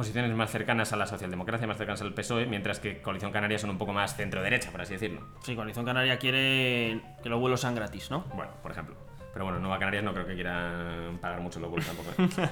[0.00, 3.68] posiciones más cercanas a la socialdemocracia, más cercanas al PSOE, mientras que Coalición Canaria son
[3.68, 5.20] un poco más centro-derecha, por así decirlo.
[5.42, 8.24] Sí, Coalición Canaria quiere que los vuelos sean gratis, ¿no?
[8.34, 8.96] Bueno, por ejemplo.
[9.34, 12.10] Pero bueno, Nueva Canarias no creo que quieran pagar mucho los vuelos tampoco.
[12.16, 12.48] ¿eh?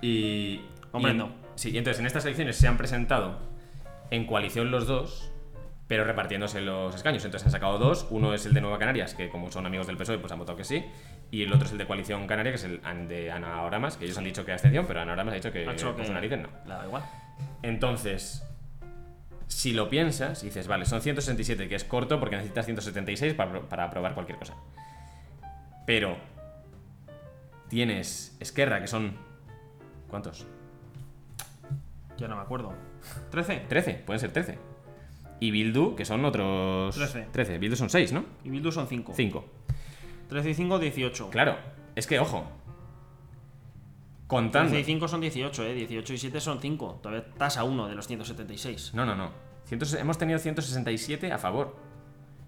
[0.00, 0.62] y.
[0.92, 1.30] Hombre, y.
[1.56, 3.38] Sí, entonces en estas elecciones se han presentado
[4.10, 5.30] en coalición los dos,
[5.88, 7.24] pero repartiéndose los escaños.
[7.24, 8.06] Entonces han sacado dos.
[8.10, 10.56] Uno es el de Nueva Canarias, que como son amigos del PSOE, pues han votado
[10.56, 10.84] que sí.
[11.30, 14.04] Y el otro es el de Coalición Canaria, que es el de Ana Oramas, que
[14.04, 16.38] ellos han dicho que abstención, pero Ana Oramas ha dicho que por su que narices
[16.38, 16.48] no.
[16.66, 17.02] le da igual.
[17.62, 18.44] Entonces,
[19.46, 23.84] si lo piensas, dices, vale, son 167, que es corto porque necesitas 176 para, para
[23.84, 24.54] aprobar cualquier cosa.
[25.86, 26.18] Pero
[27.68, 29.16] tienes Esquerra, que son...
[30.08, 30.46] ¿Cuántos?
[32.18, 32.74] Ya no me acuerdo.
[33.30, 33.68] ¿13?
[33.68, 34.58] 13, pueden ser 13.
[35.40, 36.94] Y Bildu, que son otros...
[36.96, 37.28] 13.
[37.32, 37.58] 13.
[37.58, 38.24] Bildu son 6, ¿no?
[38.44, 39.12] Y Bildu son 5.
[39.14, 39.44] 5.
[40.28, 41.30] 13 y 5, 18.
[41.30, 41.56] Claro,
[41.94, 42.44] es que, ojo.
[44.26, 44.70] Contando...
[44.72, 45.74] 13 y 5 son 18, ¿eh?
[45.74, 47.00] 18 y 7 son 5.
[47.02, 48.92] Todavía estás a uno de los 176.
[48.94, 49.30] No, no, no.
[49.68, 51.76] Cientos- hemos tenido 167 a favor.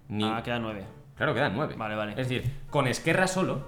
[0.09, 0.23] Ni...
[0.25, 0.85] Ah, queda 9.
[1.15, 1.75] Claro, quedan nueve.
[1.77, 2.11] Vale, vale.
[2.13, 3.67] Es decir, con Esquerra solo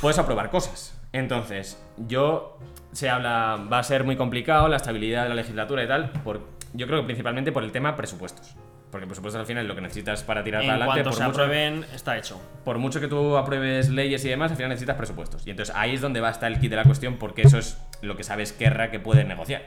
[0.00, 0.98] puedes aprobar cosas.
[1.12, 2.58] Entonces, yo
[2.92, 6.48] se habla, va a ser muy complicado la estabilidad de la legislatura y tal, por,
[6.72, 8.56] yo creo que principalmente por el tema presupuestos.
[8.90, 11.02] Porque presupuestos al final lo que necesitas para tirar En adelante.
[11.02, 12.40] cuanto Por se mucho, aprueben, está hecho.
[12.64, 15.46] por mucho que tú apruebes leyes y demás, al final necesitas presupuestos.
[15.46, 17.58] Y entonces ahí es donde va a estar el kit de la cuestión, porque eso
[17.58, 19.62] es lo que sabe Esquerra que puede negociar.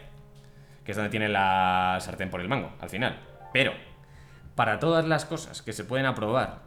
[0.84, 3.20] Que es donde tiene la sartén por el mango, al final.
[3.54, 3.74] Pero,
[4.56, 6.62] para todas las cosas que se pueden aprobar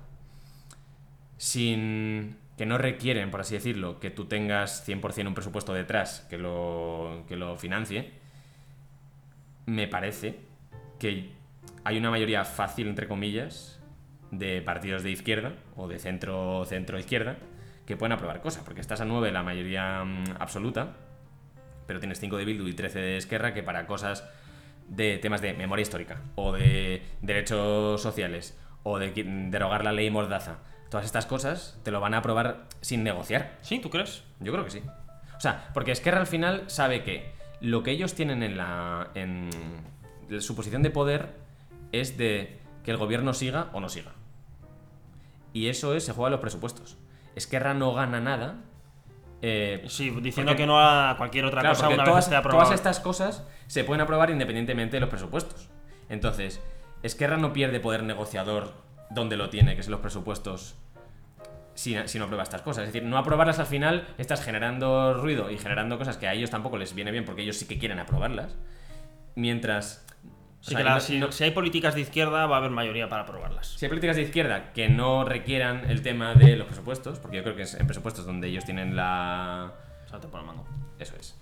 [1.36, 6.38] sin que no requieren, por así decirlo, que tú tengas 100% un presupuesto detrás que
[6.38, 8.12] lo, que lo financie,
[9.66, 10.38] me parece
[10.98, 11.30] que
[11.84, 13.80] hay una mayoría fácil, entre comillas,
[14.30, 17.36] de partidos de izquierda o de centro centro izquierda
[17.86, 20.96] que pueden aprobar cosas, porque estás a 9 la mayoría mm, absoluta,
[21.86, 24.28] pero tienes 5 de Bildu y 13 de Esquerra que para cosas
[24.88, 29.12] de temas de memoria histórica o de derechos sociales o de
[29.50, 30.58] derogar la ley Mordaza,
[30.90, 33.58] todas estas cosas te lo van a aprobar sin negociar.
[33.62, 33.78] ¿Sí?
[33.80, 34.22] ¿Tú crees?
[34.40, 34.82] Yo creo que sí.
[35.36, 39.08] O sea, porque Esquerra al final sabe que lo que ellos tienen en la.
[39.14, 39.50] en
[40.40, 41.34] su posición de poder
[41.92, 44.12] es de que el gobierno siga o no siga.
[45.52, 46.96] Y eso es, se juega a los presupuestos.
[47.36, 48.56] Esquerra no gana nada.
[49.46, 52.36] eh, Sí, diciendo porque- que no a cualquier otra Claro, cosa una todas, vez esté
[52.36, 52.64] aprobado.
[52.64, 55.68] todas estas cosas se pueden aprobar independientemente de los presupuestos.
[56.08, 56.62] Entonces,
[57.02, 58.72] Esquerra no pierde poder negociador
[59.10, 60.76] donde lo tiene, que es en los presupuestos,
[61.74, 62.84] si, si no aprueba estas cosas.
[62.86, 66.50] Es decir, no aprobarlas al final, estás generando ruido y generando cosas que a ellos
[66.50, 68.56] tampoco les viene bien porque ellos sí que quieren aprobarlas.
[69.34, 70.04] Mientras.
[70.60, 73.24] Sí sea, no- si, no- si hay políticas de izquierda, va a haber mayoría para
[73.24, 73.66] aprobarlas.
[73.66, 77.42] si hay políticas de izquierda que no requieran el tema de los presupuestos, porque yo
[77.42, 79.72] creo que es en presupuestos donde ellos tienen la,
[80.08, 80.64] Salte por el mango.
[80.98, 81.38] Eso es.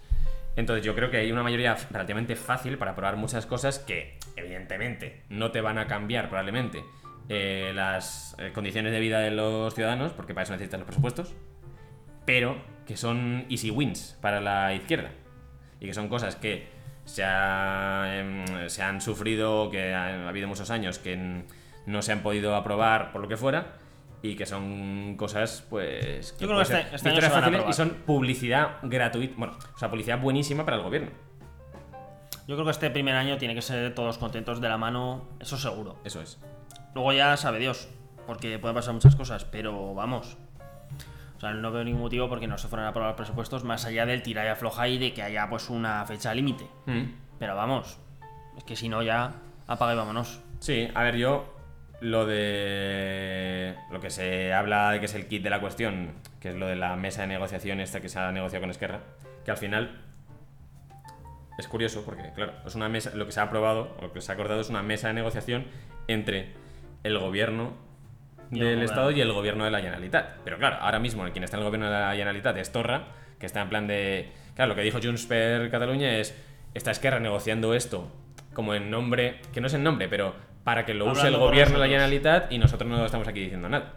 [0.56, 5.22] Entonces yo creo que hay una mayoría relativamente fácil para aprobar muchas cosas que evidentemente
[5.28, 6.82] no te van a cambiar probablemente
[7.28, 11.34] eh, las eh, condiciones de vida de los ciudadanos, porque para eso necesitas los presupuestos,
[12.26, 12.56] pero
[12.86, 15.10] que son easy wins para la izquierda.
[15.80, 16.68] Y que son cosas que
[17.04, 21.44] se, ha, em, se han sufrido, que ha, ha habido muchos años que
[21.86, 23.74] no se han podido aprobar por lo que fuera.
[24.24, 26.36] Y que son cosas, pues.
[26.38, 29.34] Yo creo que este- este año victorias se van a fáciles y son publicidad gratuita.
[29.36, 31.10] Bueno, o sea, publicidad buenísima para el gobierno.
[32.46, 35.56] Yo creo que este primer año tiene que ser todos contentos de la mano, eso
[35.56, 35.96] seguro.
[36.04, 36.38] Eso es.
[36.94, 37.88] Luego ya sabe Dios,
[38.26, 40.36] porque pueden pasar muchas cosas, pero vamos.
[41.36, 44.06] O sea, no veo ningún motivo porque no se fueran a aprobar presupuestos más allá
[44.06, 46.66] del tira y afloja y de que haya pues una fecha límite.
[46.86, 47.02] Mm.
[47.38, 47.98] Pero vamos,
[48.56, 49.32] es que si no ya
[49.66, 50.40] apaga y vámonos.
[50.60, 51.52] Sí, a ver, yo
[52.00, 56.50] lo de lo que se habla de que es el kit de la cuestión, que
[56.50, 59.00] es lo de la mesa de negociación esta que se ha negociado con Esquerra,
[59.44, 60.00] que al final
[61.58, 64.32] es curioso porque, claro, es una mesa, lo que se ha aprobado, lo que se
[64.32, 65.66] ha acordado es una mesa de negociación
[66.08, 66.54] entre
[67.02, 67.72] el gobierno
[68.50, 68.82] del.
[68.82, 70.38] Estado y el gobierno de la Generalitat.
[70.44, 73.46] Pero claro, ahora mismo quien está en el gobierno de la Generalitat es Torra, que
[73.46, 74.30] está en plan de...
[74.54, 76.36] Claro, lo que dijo Junts per Cataluña es,
[76.74, 78.12] está Esquerra negociando esto
[78.52, 80.34] como en nombre, que no es en nombre, pero
[80.64, 81.86] para que lo use el gobierno de la.
[81.86, 83.94] Generalitat y nosotros no estamos aquí diciendo nada.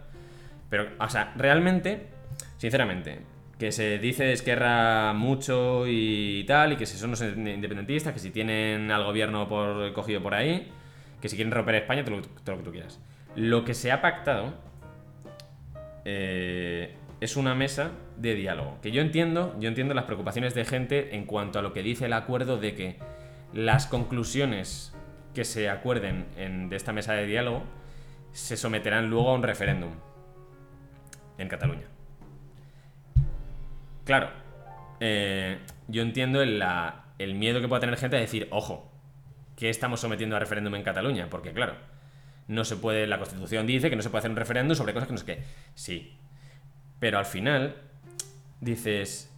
[0.68, 2.08] Pero, o sea, realmente,
[2.56, 3.20] sinceramente,
[3.58, 8.30] que se dice Esquerra mucho y tal, y que si son los independentistas, que si
[8.30, 10.72] tienen al gobierno por, cogido por ahí,
[11.20, 12.22] que si quieren romper España, todo lo,
[12.58, 13.00] que tú quieras.
[13.34, 14.54] Lo que se ha pactado
[16.04, 18.78] eh, es una mesa de diálogo.
[18.82, 22.06] Que yo entiendo, yo entiendo las preocupaciones de gente en cuanto a lo que dice
[22.06, 22.98] el acuerdo de que
[23.52, 24.94] las conclusiones
[25.34, 27.62] que se acuerden en- de esta mesa de diálogo
[28.32, 29.90] se someterán luego a un referéndum
[31.38, 31.86] en Cataluña.
[34.04, 34.30] Claro,
[35.00, 38.90] eh, yo entiendo el miedo que pueda tener gente a decir, ojo,
[39.56, 41.28] que estamos sometiendo a referéndum en Cataluña?
[41.30, 41.74] Porque claro,
[42.48, 45.08] no se puede, la Constitución dice que no se puede hacer un referéndum sobre cosas
[45.08, 45.42] que no sé qué.
[45.74, 46.16] Sí,
[47.00, 47.76] pero al final
[48.60, 49.34] dices,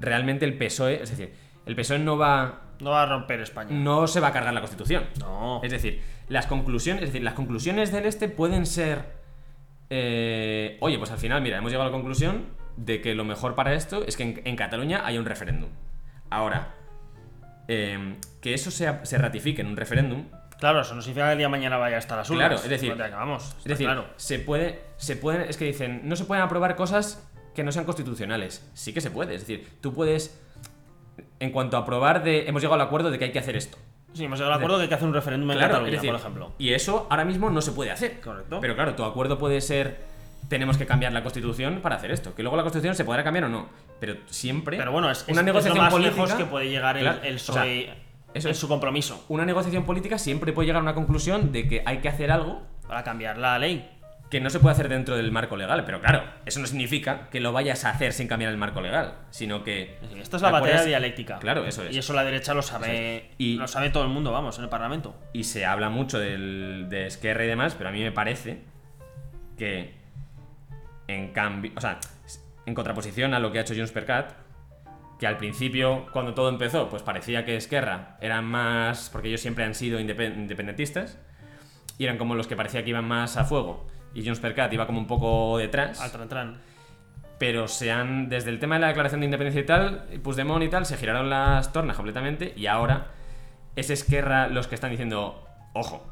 [0.00, 1.32] realmente el PSOE, es decir,
[1.66, 3.70] el PSOE no va No va a romper España.
[3.70, 5.04] no se va a cargar la Constitución.
[5.20, 5.60] No.
[5.62, 9.14] Es decir, las conclusiones, es decir, las conclusiones del este pueden ser.
[9.90, 13.54] eh, oye, pues al final, mira, hemos llegado a la conclusión de que lo mejor
[13.54, 15.70] para esto es que en, en Cataluña haya un referéndum.
[16.28, 16.74] Ahora,
[17.68, 20.26] eh, que eso sea- se ratifique en un referéndum.
[20.60, 22.62] Claro, eso no significa que el día de mañana vaya a estar las Claro, urnas.
[22.64, 23.56] es decir- acabamos.
[23.58, 24.06] Es decir, claro.
[24.16, 24.80] se puede.
[24.98, 25.50] Se puede.
[25.50, 28.64] Es que dicen, no se pueden aprobar cosas que no sean constitucionales.
[28.74, 29.34] Sí que se puede.
[29.34, 30.40] Es decir, tú puedes.
[31.40, 32.48] En cuanto a aprobar de.
[32.48, 33.78] Hemos llegado al acuerdo de que hay que hacer esto.
[34.14, 35.92] Sí, hemos llegado al acuerdo de que hay que hacer un referéndum en Claro, Cataluña,
[35.96, 36.52] decir, por ejemplo.
[36.58, 38.20] Y eso ahora mismo no se puede hacer.
[38.20, 38.60] Correcto.
[38.60, 40.14] Pero claro, tu acuerdo puede ser.
[40.48, 42.32] Tenemos que cambiar la constitución para hacer esto.
[42.36, 43.68] Que luego la constitución se podrá cambiar o no.
[43.98, 44.76] Pero siempre.
[44.76, 46.14] Pero bueno, es, una es negociación lo más política.
[46.22, 48.05] lejos que puede llegar el, Claro, el o sea, PSOE
[48.36, 48.58] eso es.
[48.58, 52.08] su compromiso Una negociación política siempre puede llegar a una conclusión de que hay que
[52.08, 53.90] hacer algo para cambiar la ley.
[54.30, 55.84] que no se puede hacer dentro del marco legal.
[55.84, 59.14] Pero claro, eso no significa que lo vayas a hacer sin cambiar el marco legal.
[59.30, 59.98] Sino que.
[60.20, 60.86] Esta es la ¿te batalla acuerdas?
[60.86, 61.38] dialéctica.
[61.38, 61.94] Claro, eso es.
[61.94, 63.30] Y eso la derecha lo sabe.
[63.38, 65.14] Y- Lo sabe todo el mundo, vamos, en el Parlamento.
[65.32, 68.62] y se habla mucho del, de Esquerra y demás, pero a mí me parece
[69.56, 69.94] que
[71.08, 71.98] en cambio, o sea,
[72.66, 74.32] en contraposición a lo que ha hecho Junts per Cat,
[75.18, 79.64] que al principio, cuando todo empezó, pues parecía que Esquerra eran más, porque ellos siempre
[79.64, 81.18] han sido indepe- independentistas,
[81.98, 84.72] y eran como los que parecía que iban más a fuego, y Junts per Cat
[84.72, 86.56] iba como un poco detrás, Al tran tran.
[87.38, 90.68] pero se han, desde el tema de la declaración de independencia y tal, Puigdemont y
[90.68, 93.08] tal, se giraron las tornas completamente y ahora
[93.74, 96.06] es Esquerra los que están diciendo, ojo,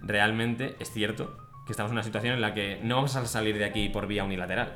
[0.00, 3.56] realmente es cierto que estamos en una situación en la que no vamos a salir
[3.58, 4.72] de aquí por vía unilateral.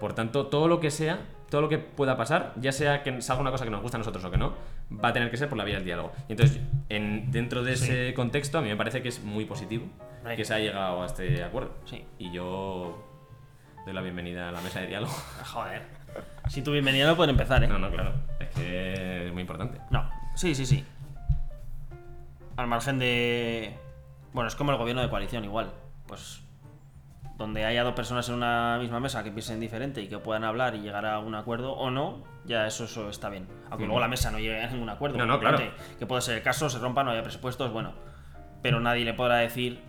[0.00, 3.40] Por tanto, todo lo que sea, todo lo que pueda pasar, ya sea que salga
[3.40, 4.54] una cosa que nos gusta a nosotros o que no,
[4.92, 6.12] va a tener que ser por la vía del diálogo.
[6.28, 9.86] Y entonces, en, dentro de ese contexto, a mí me parece que es muy positivo
[10.24, 10.36] Right.
[10.36, 11.74] que se haya llegado a este acuerdo.
[11.84, 12.04] Sí.
[12.18, 13.04] Y yo
[13.84, 15.12] doy la bienvenida a la mesa de diálogo.
[15.52, 15.82] Joder.
[16.48, 17.68] Si tu bienvenida no puede empezar, ¿eh?
[17.68, 18.12] No, no, claro.
[18.40, 19.78] Es que es muy importante.
[19.90, 20.84] No, sí, sí, sí.
[22.56, 23.76] Al margen de.
[24.32, 25.72] Bueno, es como el gobierno de coalición, igual.
[26.06, 26.42] Pues.
[27.36, 30.74] Donde haya dos personas en una misma mesa que piensen diferente y que puedan hablar
[30.74, 33.46] y llegar a un acuerdo o no, ya eso, eso está bien.
[33.68, 35.18] Aunque luego la mesa no llegue a ningún acuerdo.
[35.18, 35.58] No, no, claro.
[35.98, 37.92] Que puede ser el caso, se rompa, no haya presupuestos, bueno.
[38.62, 39.82] Pero nadie le podrá decir.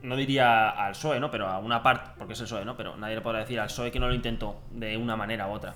[0.00, 1.28] No diría al PSOE, ¿no?
[1.28, 2.76] Pero a una parte, porque es el PSOE, ¿no?
[2.76, 5.50] Pero nadie le podrá decir al PSOE que no lo intentó de una manera u
[5.50, 5.74] otra.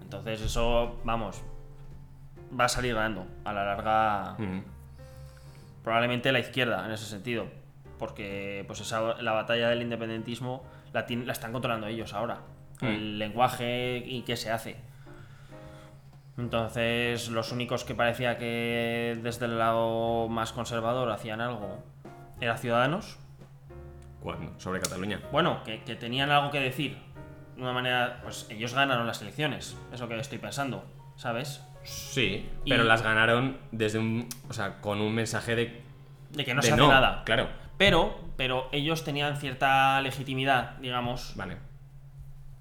[0.00, 1.42] Entonces eso, vamos,
[2.58, 3.26] va a salir ganando.
[3.44, 4.36] A la larga,
[5.84, 7.46] probablemente la izquierda en ese sentido.
[7.98, 12.40] Porque pues esa, la batalla del independentismo la, la están controlando ellos ahora.
[12.80, 12.86] Mm.
[12.86, 14.76] El lenguaje y qué se hace.
[16.36, 21.82] Entonces, los únicos que parecía que desde el lado más conservador hacían algo
[22.40, 23.18] eran Ciudadanos.
[24.22, 24.58] ¿Cuándo?
[24.60, 25.20] Sobre Cataluña.
[25.32, 26.96] Bueno, que, que tenían algo que decir.
[27.56, 29.76] De una manera, pues ellos ganaron las elecciones.
[29.92, 30.84] Es lo que estoy pensando,
[31.16, 31.60] ¿sabes?
[31.82, 34.28] Sí, Y- pero las ganaron desde un.
[34.48, 35.82] O sea, con un mensaje de.
[36.30, 37.22] De que no de se hace nada.
[37.24, 37.48] Claro.
[37.78, 41.32] Pero, pero ellos tenían cierta legitimidad, digamos.
[41.36, 41.56] Vale.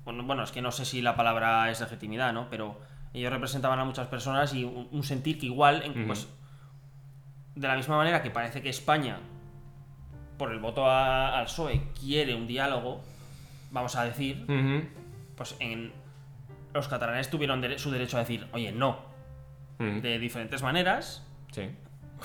[0.05, 2.49] Bueno, bueno, es que no sé si la palabra es legitimidad, ¿no?
[2.49, 2.79] Pero
[3.13, 6.29] ellos representaban a muchas personas y un, un sentir que igual, en- pues,
[7.55, 9.17] de la misma manera que parece que España,
[10.37, 13.01] por el voto a- al PSOE, quiere un diálogo,
[13.71, 14.45] vamos a decir,
[15.35, 15.91] pues en
[16.73, 18.99] los catalanes tuvieron dere- su derecho a decir, oye, no,
[19.79, 21.69] de diferentes maneras, Sí.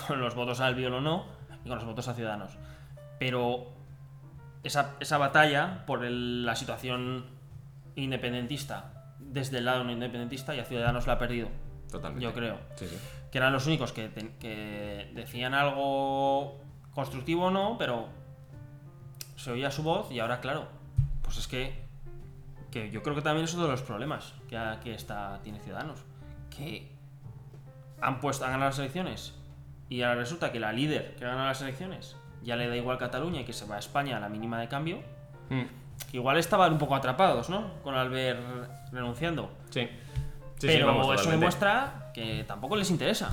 [0.07, 1.25] con los votos al Biol o no,
[1.65, 2.57] y con los votos a Ciudadanos.
[3.23, 3.67] Pero
[4.63, 7.25] esa, esa batalla por el- la situación
[7.95, 11.47] independentista, desde el lado no independentista, y a Ciudadanos la ha perdido,
[11.89, 12.21] Totalmente.
[12.21, 12.57] yo creo.
[12.75, 12.97] Sí, sí.
[13.31, 14.09] Que eran los únicos que,
[14.41, 16.59] que decían algo
[16.93, 18.09] constructivo o no, pero
[19.37, 20.67] se oía su voz y ahora, claro,
[21.21, 21.85] pues es que,
[22.71, 26.03] que yo creo que también es uno de los problemas que, que está, tiene Ciudadanos.
[26.49, 26.91] Que
[28.01, 29.33] han puesto, han ganado las elecciones
[29.87, 32.97] y ahora resulta que la líder que ha ganado las elecciones ya le da igual
[32.97, 34.99] Cataluña y que se va a España a la mínima de cambio.
[35.49, 35.63] Mm.
[36.13, 37.81] Igual estaban un poco atrapados, ¿no?
[37.83, 38.39] Con Albert
[38.91, 39.51] renunciando.
[39.69, 39.81] Sí.
[39.81, 39.89] Sí,
[40.59, 41.31] sí, Pero vamos, eso totalmente.
[41.39, 43.29] demuestra que tampoco les interesa.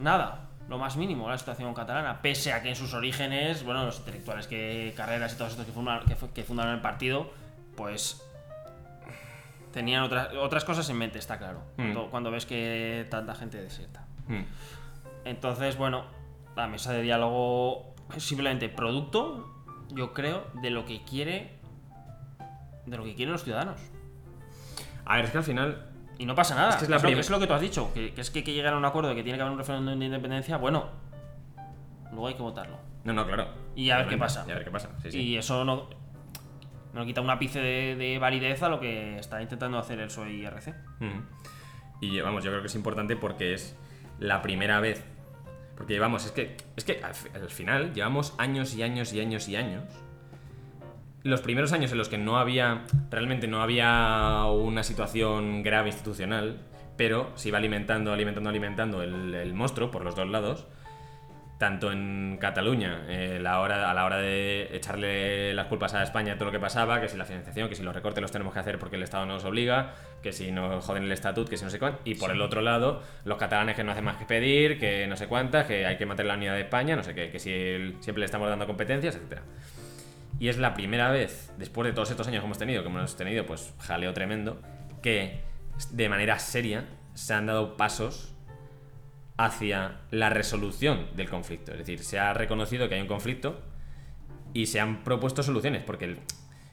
[0.00, 2.20] Nada, lo más mínimo, la situación catalana.
[2.22, 5.72] Pese a que en sus orígenes, bueno, los intelectuales que carreras y todos estos que
[5.72, 7.30] fundaron, que, fu- que fundaron el partido,
[7.76, 8.22] pues
[9.72, 11.60] tenían otras, otras cosas en mente, está claro.
[11.76, 11.82] Mm.
[11.82, 14.06] Cuando, cuando ves que tanta gente desierta.
[14.28, 14.42] Mm.
[15.24, 16.04] Entonces, bueno,
[16.56, 21.58] la mesa de diálogo simplemente producto, yo creo, de lo que quiere.
[22.86, 23.80] De lo que quieren los ciudadanos.
[25.04, 25.90] A ver, es que al final.
[26.18, 26.70] Y no pasa nada.
[26.70, 28.30] Es que es la lo, prim- es lo que tú has dicho, que, que es
[28.30, 30.04] que hay que llegar a un acuerdo de que tiene que haber un referéndum de
[30.04, 30.56] independencia.
[30.58, 30.88] Bueno,
[32.10, 32.76] luego hay que votarlo.
[33.04, 33.48] No, no, claro.
[33.74, 34.44] Y a ver qué pasa.
[34.46, 34.90] Y a ver qué pasa.
[35.02, 35.20] Sí, sí.
[35.20, 35.88] Y eso no,
[36.92, 40.32] no quita un ápice de, de validez a lo que está intentando hacer el PSOE
[40.32, 40.74] y RC.
[42.00, 43.76] Y vamos, yo creo que es importante porque es
[44.18, 45.04] la primera vez.
[45.76, 49.56] Porque vamos, es que, es que al final llevamos años y años y años y
[49.56, 49.84] años.
[51.22, 56.60] Los primeros años en los que no había, realmente no había una situación grave institucional,
[56.96, 60.66] pero se iba alimentando, alimentando, alimentando el, el monstruo por los dos lados.
[61.58, 66.34] Tanto en Cataluña, eh, la hora, a la hora de echarle las culpas a España
[66.34, 68.58] todo lo que pasaba, que si la financiación, que si los recortes los tenemos que
[68.58, 71.70] hacer porque el Estado nos obliga, que si nos joden el estatut, que si no
[71.70, 72.00] sé cuánto.
[72.04, 75.16] Y por el otro lado, los catalanes que no hacen más que pedir, que no
[75.16, 77.52] sé cuántas, que hay que mantener la unidad de España, no sé qué, que si
[77.52, 79.42] el- siempre le estamos dando competencias, etcétera.
[80.40, 83.16] Y es la primera vez, después de todos estos años que hemos tenido, que hemos
[83.16, 84.60] tenido pues jaleo tremendo,
[85.02, 85.40] que
[85.92, 86.84] de manera seria
[87.14, 88.33] se han dado pasos
[89.36, 91.72] hacia la resolución del conflicto.
[91.72, 93.60] Es decir, se ha reconocido que hay un conflicto
[94.52, 95.82] y se han propuesto soluciones.
[95.82, 96.18] Porque el-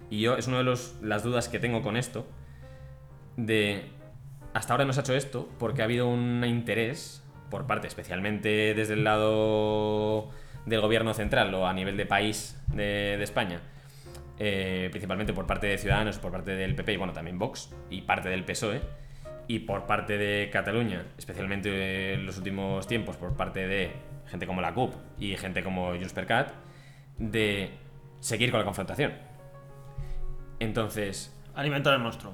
[0.09, 2.28] y yo es una de los- las dudas que tengo con esto.
[3.38, 3.86] De
[4.53, 8.74] hasta ahora no se ha hecho esto porque ha habido un interés por parte, especialmente
[8.74, 10.30] desde el lado
[10.66, 13.62] del gobierno central o a nivel de país de, España,
[14.39, 18.01] eh, principalmente por parte de Ciudadanos, por parte del PP y bueno, también Vox y
[18.01, 18.82] parte del PSOE,
[19.52, 23.91] y por parte de Cataluña, especialmente en los últimos tiempos, por parte de
[24.28, 26.54] gente como la CUP y gente como Junts per Cat,
[27.18, 27.72] de
[28.22, 29.12] seguir con la confrontación.
[30.60, 32.34] Entonces, Alimentar el monstruo.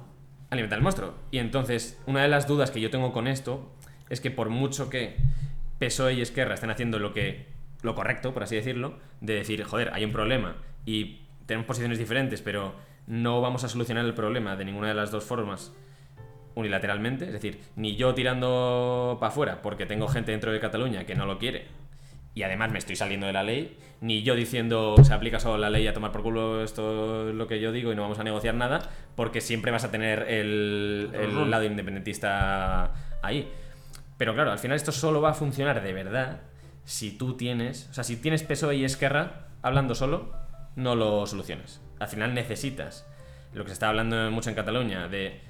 [0.51, 1.15] alimentar el monstruo.
[1.31, 3.73] Y entonces, una de las dudas que yo tengo con esto
[4.09, 5.17] es que por mucho que
[5.79, 7.47] PSOE y Esquerra estén haciendo lo que
[7.81, 12.43] lo correcto, por así decirlo, de decir, joder, hay un problema y tenemos posiciones diferentes,
[12.43, 12.75] pero
[13.07, 15.73] no vamos a solucionar el problema de ninguna de las dos formas
[16.57, 21.13] unilateralmente, es decir, ni yo tirando para afuera porque tengo gente dentro de Cataluña que
[21.15, 21.67] no lo quiere
[22.33, 25.69] y además me estoy saliendo de la ley, ni yo diciendo se aplica solo la
[25.69, 28.23] ley a tomar por culo esto es lo que yo digo y no vamos a
[28.23, 31.11] negociar nada, porque siempre vas a tener el,
[31.49, 32.91] lado independentista
[33.23, 33.51] ahí.
[34.17, 36.41] Pero claro, al final esto solo va a funcionar de verdad
[36.83, 40.33] si tú tienes, o sea, si tienes PSOE y Esquerra hablando solo,
[40.75, 41.81] no lo soluciones.
[41.99, 43.07] Al final necesitas
[43.53, 45.41] lo que se está hablando mucho en Cataluña de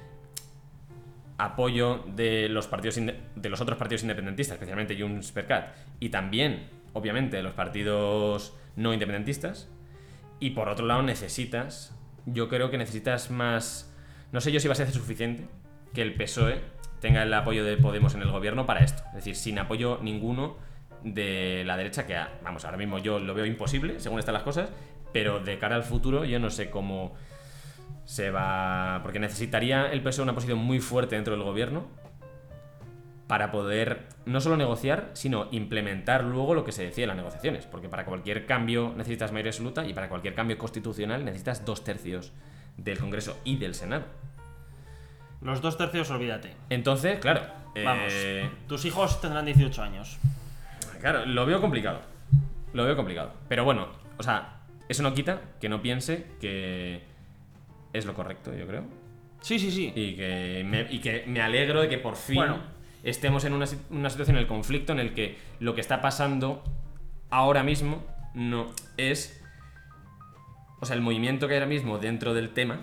[1.37, 6.69] apoyo de los partidos de los otros partidos independentistas, especialmente Junts per Cat, y también,
[6.93, 9.69] obviamente, de los partidos no independentistas.
[10.39, 13.93] Y por otro lado, necesitas, yo creo que necesitas más,
[14.31, 15.47] no sé yo si va a ser suficiente
[15.93, 16.61] que el PSOE
[16.99, 19.03] tenga el apoyo de Podemos en el gobierno para esto.
[19.09, 20.57] Es decir, sin apoyo ninguno
[21.03, 24.69] de la derecha, que vamos, ahora mismo yo lo veo imposible, según están las cosas,
[25.13, 27.15] pero de cara al futuro yo no sé cómo
[28.07, 29.01] se va.
[29.03, 31.85] Porque necesitaría el PSOE una posición muy fuerte dentro del gobierno
[33.27, 37.65] para poder no solo negociar, sino implementar luego lo que se decía en las negociaciones.
[37.65, 42.31] Porque para cualquier cambio necesitas mayoría absoluta y para cualquier cambio constitucional necesitas dos tercios
[42.77, 44.05] del Congreso y del Senado.
[45.41, 46.55] Los dos tercios, olvídate.
[46.69, 47.41] Entonces, claro.
[47.83, 48.05] Vamos.
[48.07, 50.17] eh, Tus hijos tendrán 18 años.
[51.01, 51.99] Claro, lo veo complicado.
[52.73, 53.33] Lo veo complicado.
[53.49, 57.03] Pero bueno, o sea, eso no quita que no piense que
[57.93, 58.83] es lo correcto, yo creo.
[59.41, 59.91] Sí, sí, sí.
[59.95, 62.57] Y que me, y que me alegro de que por fin Bueno.
[63.03, 66.63] estemos en una, una situación en el conflicto en el que lo que está pasando
[67.29, 68.67] ahora mismo no
[68.97, 69.43] es.
[70.79, 72.79] O sea, el movimiento que hay ahora mismo dentro del tema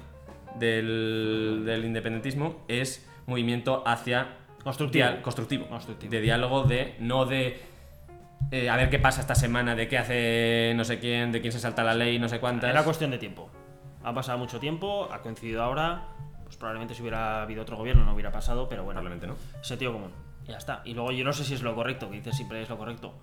[0.58, 4.36] del, del independentismo es movimiento hacia.
[4.62, 5.06] Constructivo.
[5.22, 5.66] Constructivo.
[6.08, 6.94] De diálogo, de.
[6.98, 7.60] No de.
[8.50, 11.52] eh, a ver qué pasa esta semana, de qué hace no sé quién, de quién
[11.52, 12.70] se salta la ley, no sé cuántas.
[12.70, 13.50] Era cuestión de tiempo.
[14.04, 16.02] Ha pasado mucho tiempo, ha coincidido ahora.
[16.44, 19.00] Pues probablemente si hubiera habido otro gobierno no hubiera pasado, pero bueno.
[19.00, 19.62] Probablemente no.
[19.62, 20.12] Sentido común.
[20.46, 20.82] Ya está.
[20.84, 23.14] Y luego yo no sé si es lo correcto, que dices siempre es lo correcto.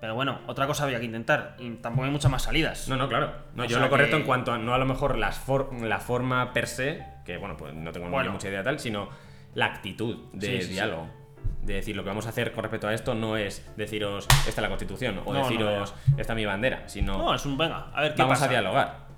[0.00, 1.54] Pero bueno, otra cosa había que intentar.
[1.58, 2.88] Y tampoco hay muchas más salidas.
[2.88, 3.30] No, no, claro.
[3.54, 5.72] No, O yo lo correcto que- en cuanto a no a lo mejor las for-
[5.80, 8.32] la forma per se, que bueno, pues no tengo Bueno.
[8.32, 9.10] mucha idea tal, sino
[9.54, 10.72] la actitud de Sí, sí, sí.
[10.72, 11.08] diálogo.
[11.60, 14.50] De decir, lo que vamos a hacer con respecto a esto no es deciros, esta
[14.50, 17.56] es la constitución, o No, no, deciros, esta es mi bandera, sino No, es un
[17.56, 18.46] venga, a ver qué vamos pasa.
[18.46, 19.11] a dialogar.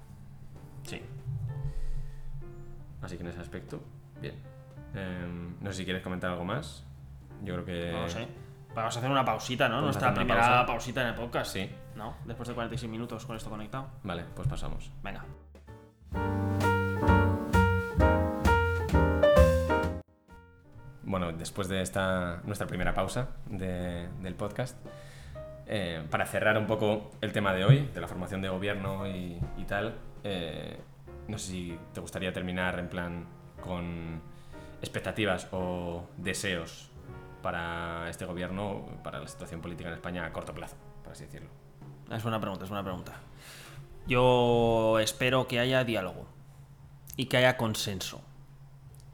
[3.05, 3.81] Así que en ese aspecto,
[4.21, 4.35] bien.
[4.95, 6.85] Em, no sé si quieres comentar algo más.
[7.43, 7.93] Yo creo que.
[7.93, 8.27] No lo sé.
[8.75, 9.81] Vamos a hacer una pausita, ¿no?
[9.81, 10.67] Nuestra primera pausa.
[10.67, 11.53] pausita en el podcast.
[11.53, 11.71] Sí.
[11.95, 12.17] ¿No?
[12.25, 13.89] Después de 46 minutos con esto conectado.
[14.03, 14.91] Vale, pues pasamos.
[15.03, 15.25] Venga.
[21.03, 24.77] bueno, después de esta nuestra primera pausa de- del podcast,
[25.67, 29.39] eh, para cerrar un poco el tema de hoy, de la formación de gobierno y,
[29.59, 29.95] y tal,
[30.25, 30.79] eh,
[31.29, 33.27] no sé si te gustaría terminar en plan
[33.63, 34.21] con
[34.81, 36.91] expectativas o deseos
[37.43, 41.51] para este gobierno, para la situación política en España a corto plazo, por así decirlo.
[42.11, 43.13] Es buena pregunta, es buena pregunta.
[44.07, 46.27] Yo espero que haya diálogo
[47.17, 48.23] y que haya consenso.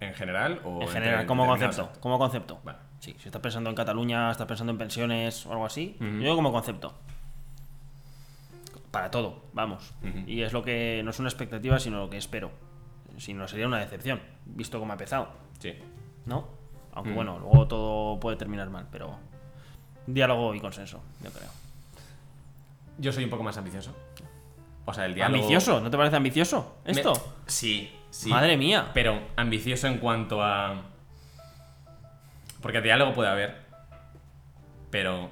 [0.00, 2.00] ¿En general o En general, como determinados concepto.
[2.00, 2.60] Como concepto.
[2.64, 2.78] Vale.
[3.00, 6.52] Sí, si estás pensando en Cataluña, estás pensando en pensiones o algo así, yo como
[6.52, 6.94] concepto.
[8.90, 9.92] Para todo, vamos.
[10.26, 12.50] Y es lo que no es una expectativa, sino lo que espero.
[13.18, 15.28] Si no, sería una decepción, visto cómo ha empezado.
[15.58, 15.74] Sí.
[16.26, 16.48] ¿No?
[16.92, 19.16] Aunque bueno, luego todo puede terminar mal, pero
[20.06, 21.48] diálogo y consenso, yo creo.
[22.98, 23.94] Yo soy un poco más ambicioso.
[24.86, 25.36] O sea, el diálogo...
[25.36, 25.80] ¿Ambicioso?
[25.80, 27.12] ¿No te parece ambicioso Me- esto?
[27.46, 28.28] Sí, sí.
[28.28, 28.90] Madre mía.
[28.92, 30.82] Pero ambicioso en cuanto a.
[32.60, 33.56] Porque diálogo puede haber.
[34.90, 35.30] Pero.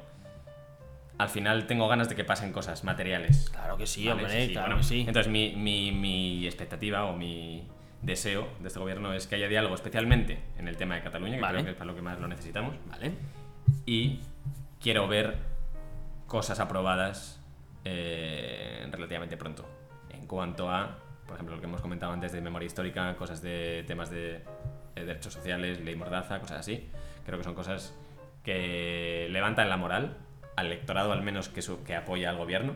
[1.19, 3.51] Al final tengo ganas de que pasen cosas materiales.
[3.51, 4.23] Claro que sí, ¿vale?
[4.25, 4.77] hombre, Sí, claro bueno.
[4.83, 5.01] que sí.
[5.01, 7.67] Entonces, mi, mi- mi expectativa o mi
[8.03, 11.41] deseo de este gobierno es que haya diálogo, especialmente en el tema de Cataluña, que
[11.43, 11.55] Vale.
[11.57, 12.77] creo que es para lo que más lo necesitamos.
[12.89, 13.13] Vale.
[13.85, 14.21] Y
[14.81, 15.39] quiero ver
[16.29, 17.43] cosas aprobadas
[17.85, 19.69] eh, relativamente pronto.
[20.11, 23.83] En cuanto a, por ejemplo, lo que hemos comentado antes de memoria histórica, cosas de
[23.89, 26.89] temas de eh, derechos sociales, ley mordaza, cosas así.
[27.27, 27.93] Creo que son cosas
[28.45, 30.17] que levantan la moral
[30.59, 32.75] al electorado al menos que, su- que apoya al gobierno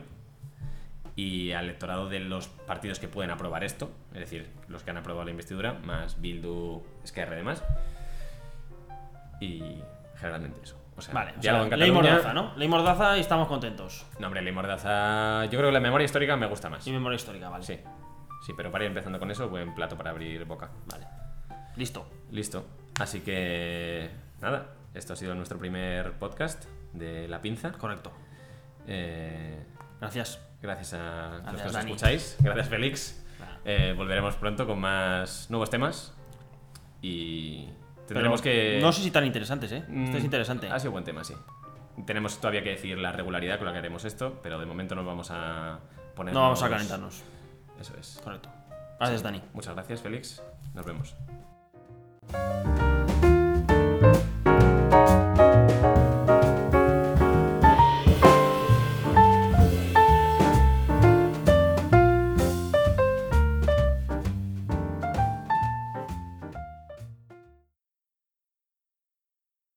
[1.15, 4.97] y al electorado de los partidos que pueden aprobar esto, es decir, los que han
[4.97, 7.63] aprobado la investidura, más Bildu, Esquerra y demás.
[9.39, 9.61] Y
[10.15, 10.79] generalmente eso.
[10.95, 12.53] O sea, Vale, o sea, en ley mordaza, ¿no?
[12.55, 14.05] Ley mordaza y estamos contentos.
[14.19, 15.45] No, hombre, ley mordaza.
[15.45, 16.85] Yo creo que la memoria histórica me gusta más.
[16.87, 17.63] Y memoria histórica, vale.
[17.63, 17.79] Sí.
[18.45, 20.69] Sí, pero para ir empezando con eso, buen plato para abrir boca.
[20.85, 21.05] Vale.
[21.75, 22.07] Listo.
[22.31, 22.65] Listo.
[22.99, 24.09] Así que.
[24.41, 27.71] Nada, esto ha sido nuestro primer podcast de La Pinza.
[27.73, 28.11] Correcto.
[28.87, 29.63] Eh,
[29.99, 30.39] Gracias.
[30.61, 31.91] gracias a los que nos Dani.
[31.91, 32.37] escucháis.
[32.39, 33.25] Gracias, Félix.
[33.65, 36.13] Eh, volveremos pronto con más nuevos temas.
[37.01, 37.67] Y
[38.07, 38.79] tendremos Pero que.
[38.81, 39.83] No sé si tan interesantes, ¿eh?
[39.87, 40.69] Mm, Esto es interesante.
[40.69, 41.33] Ha sido buen tema, sí.
[42.05, 45.05] Tenemos todavía que decir la regularidad con la que haremos esto, pero de momento no
[45.05, 45.79] vamos a
[46.15, 46.33] poner.
[46.33, 47.23] No vamos a calentarnos.
[47.79, 48.19] Eso es.
[48.23, 48.49] Correcto.
[48.99, 49.41] Gracias, Dani.
[49.53, 50.41] Muchas gracias, Félix.
[50.73, 51.15] Nos vemos.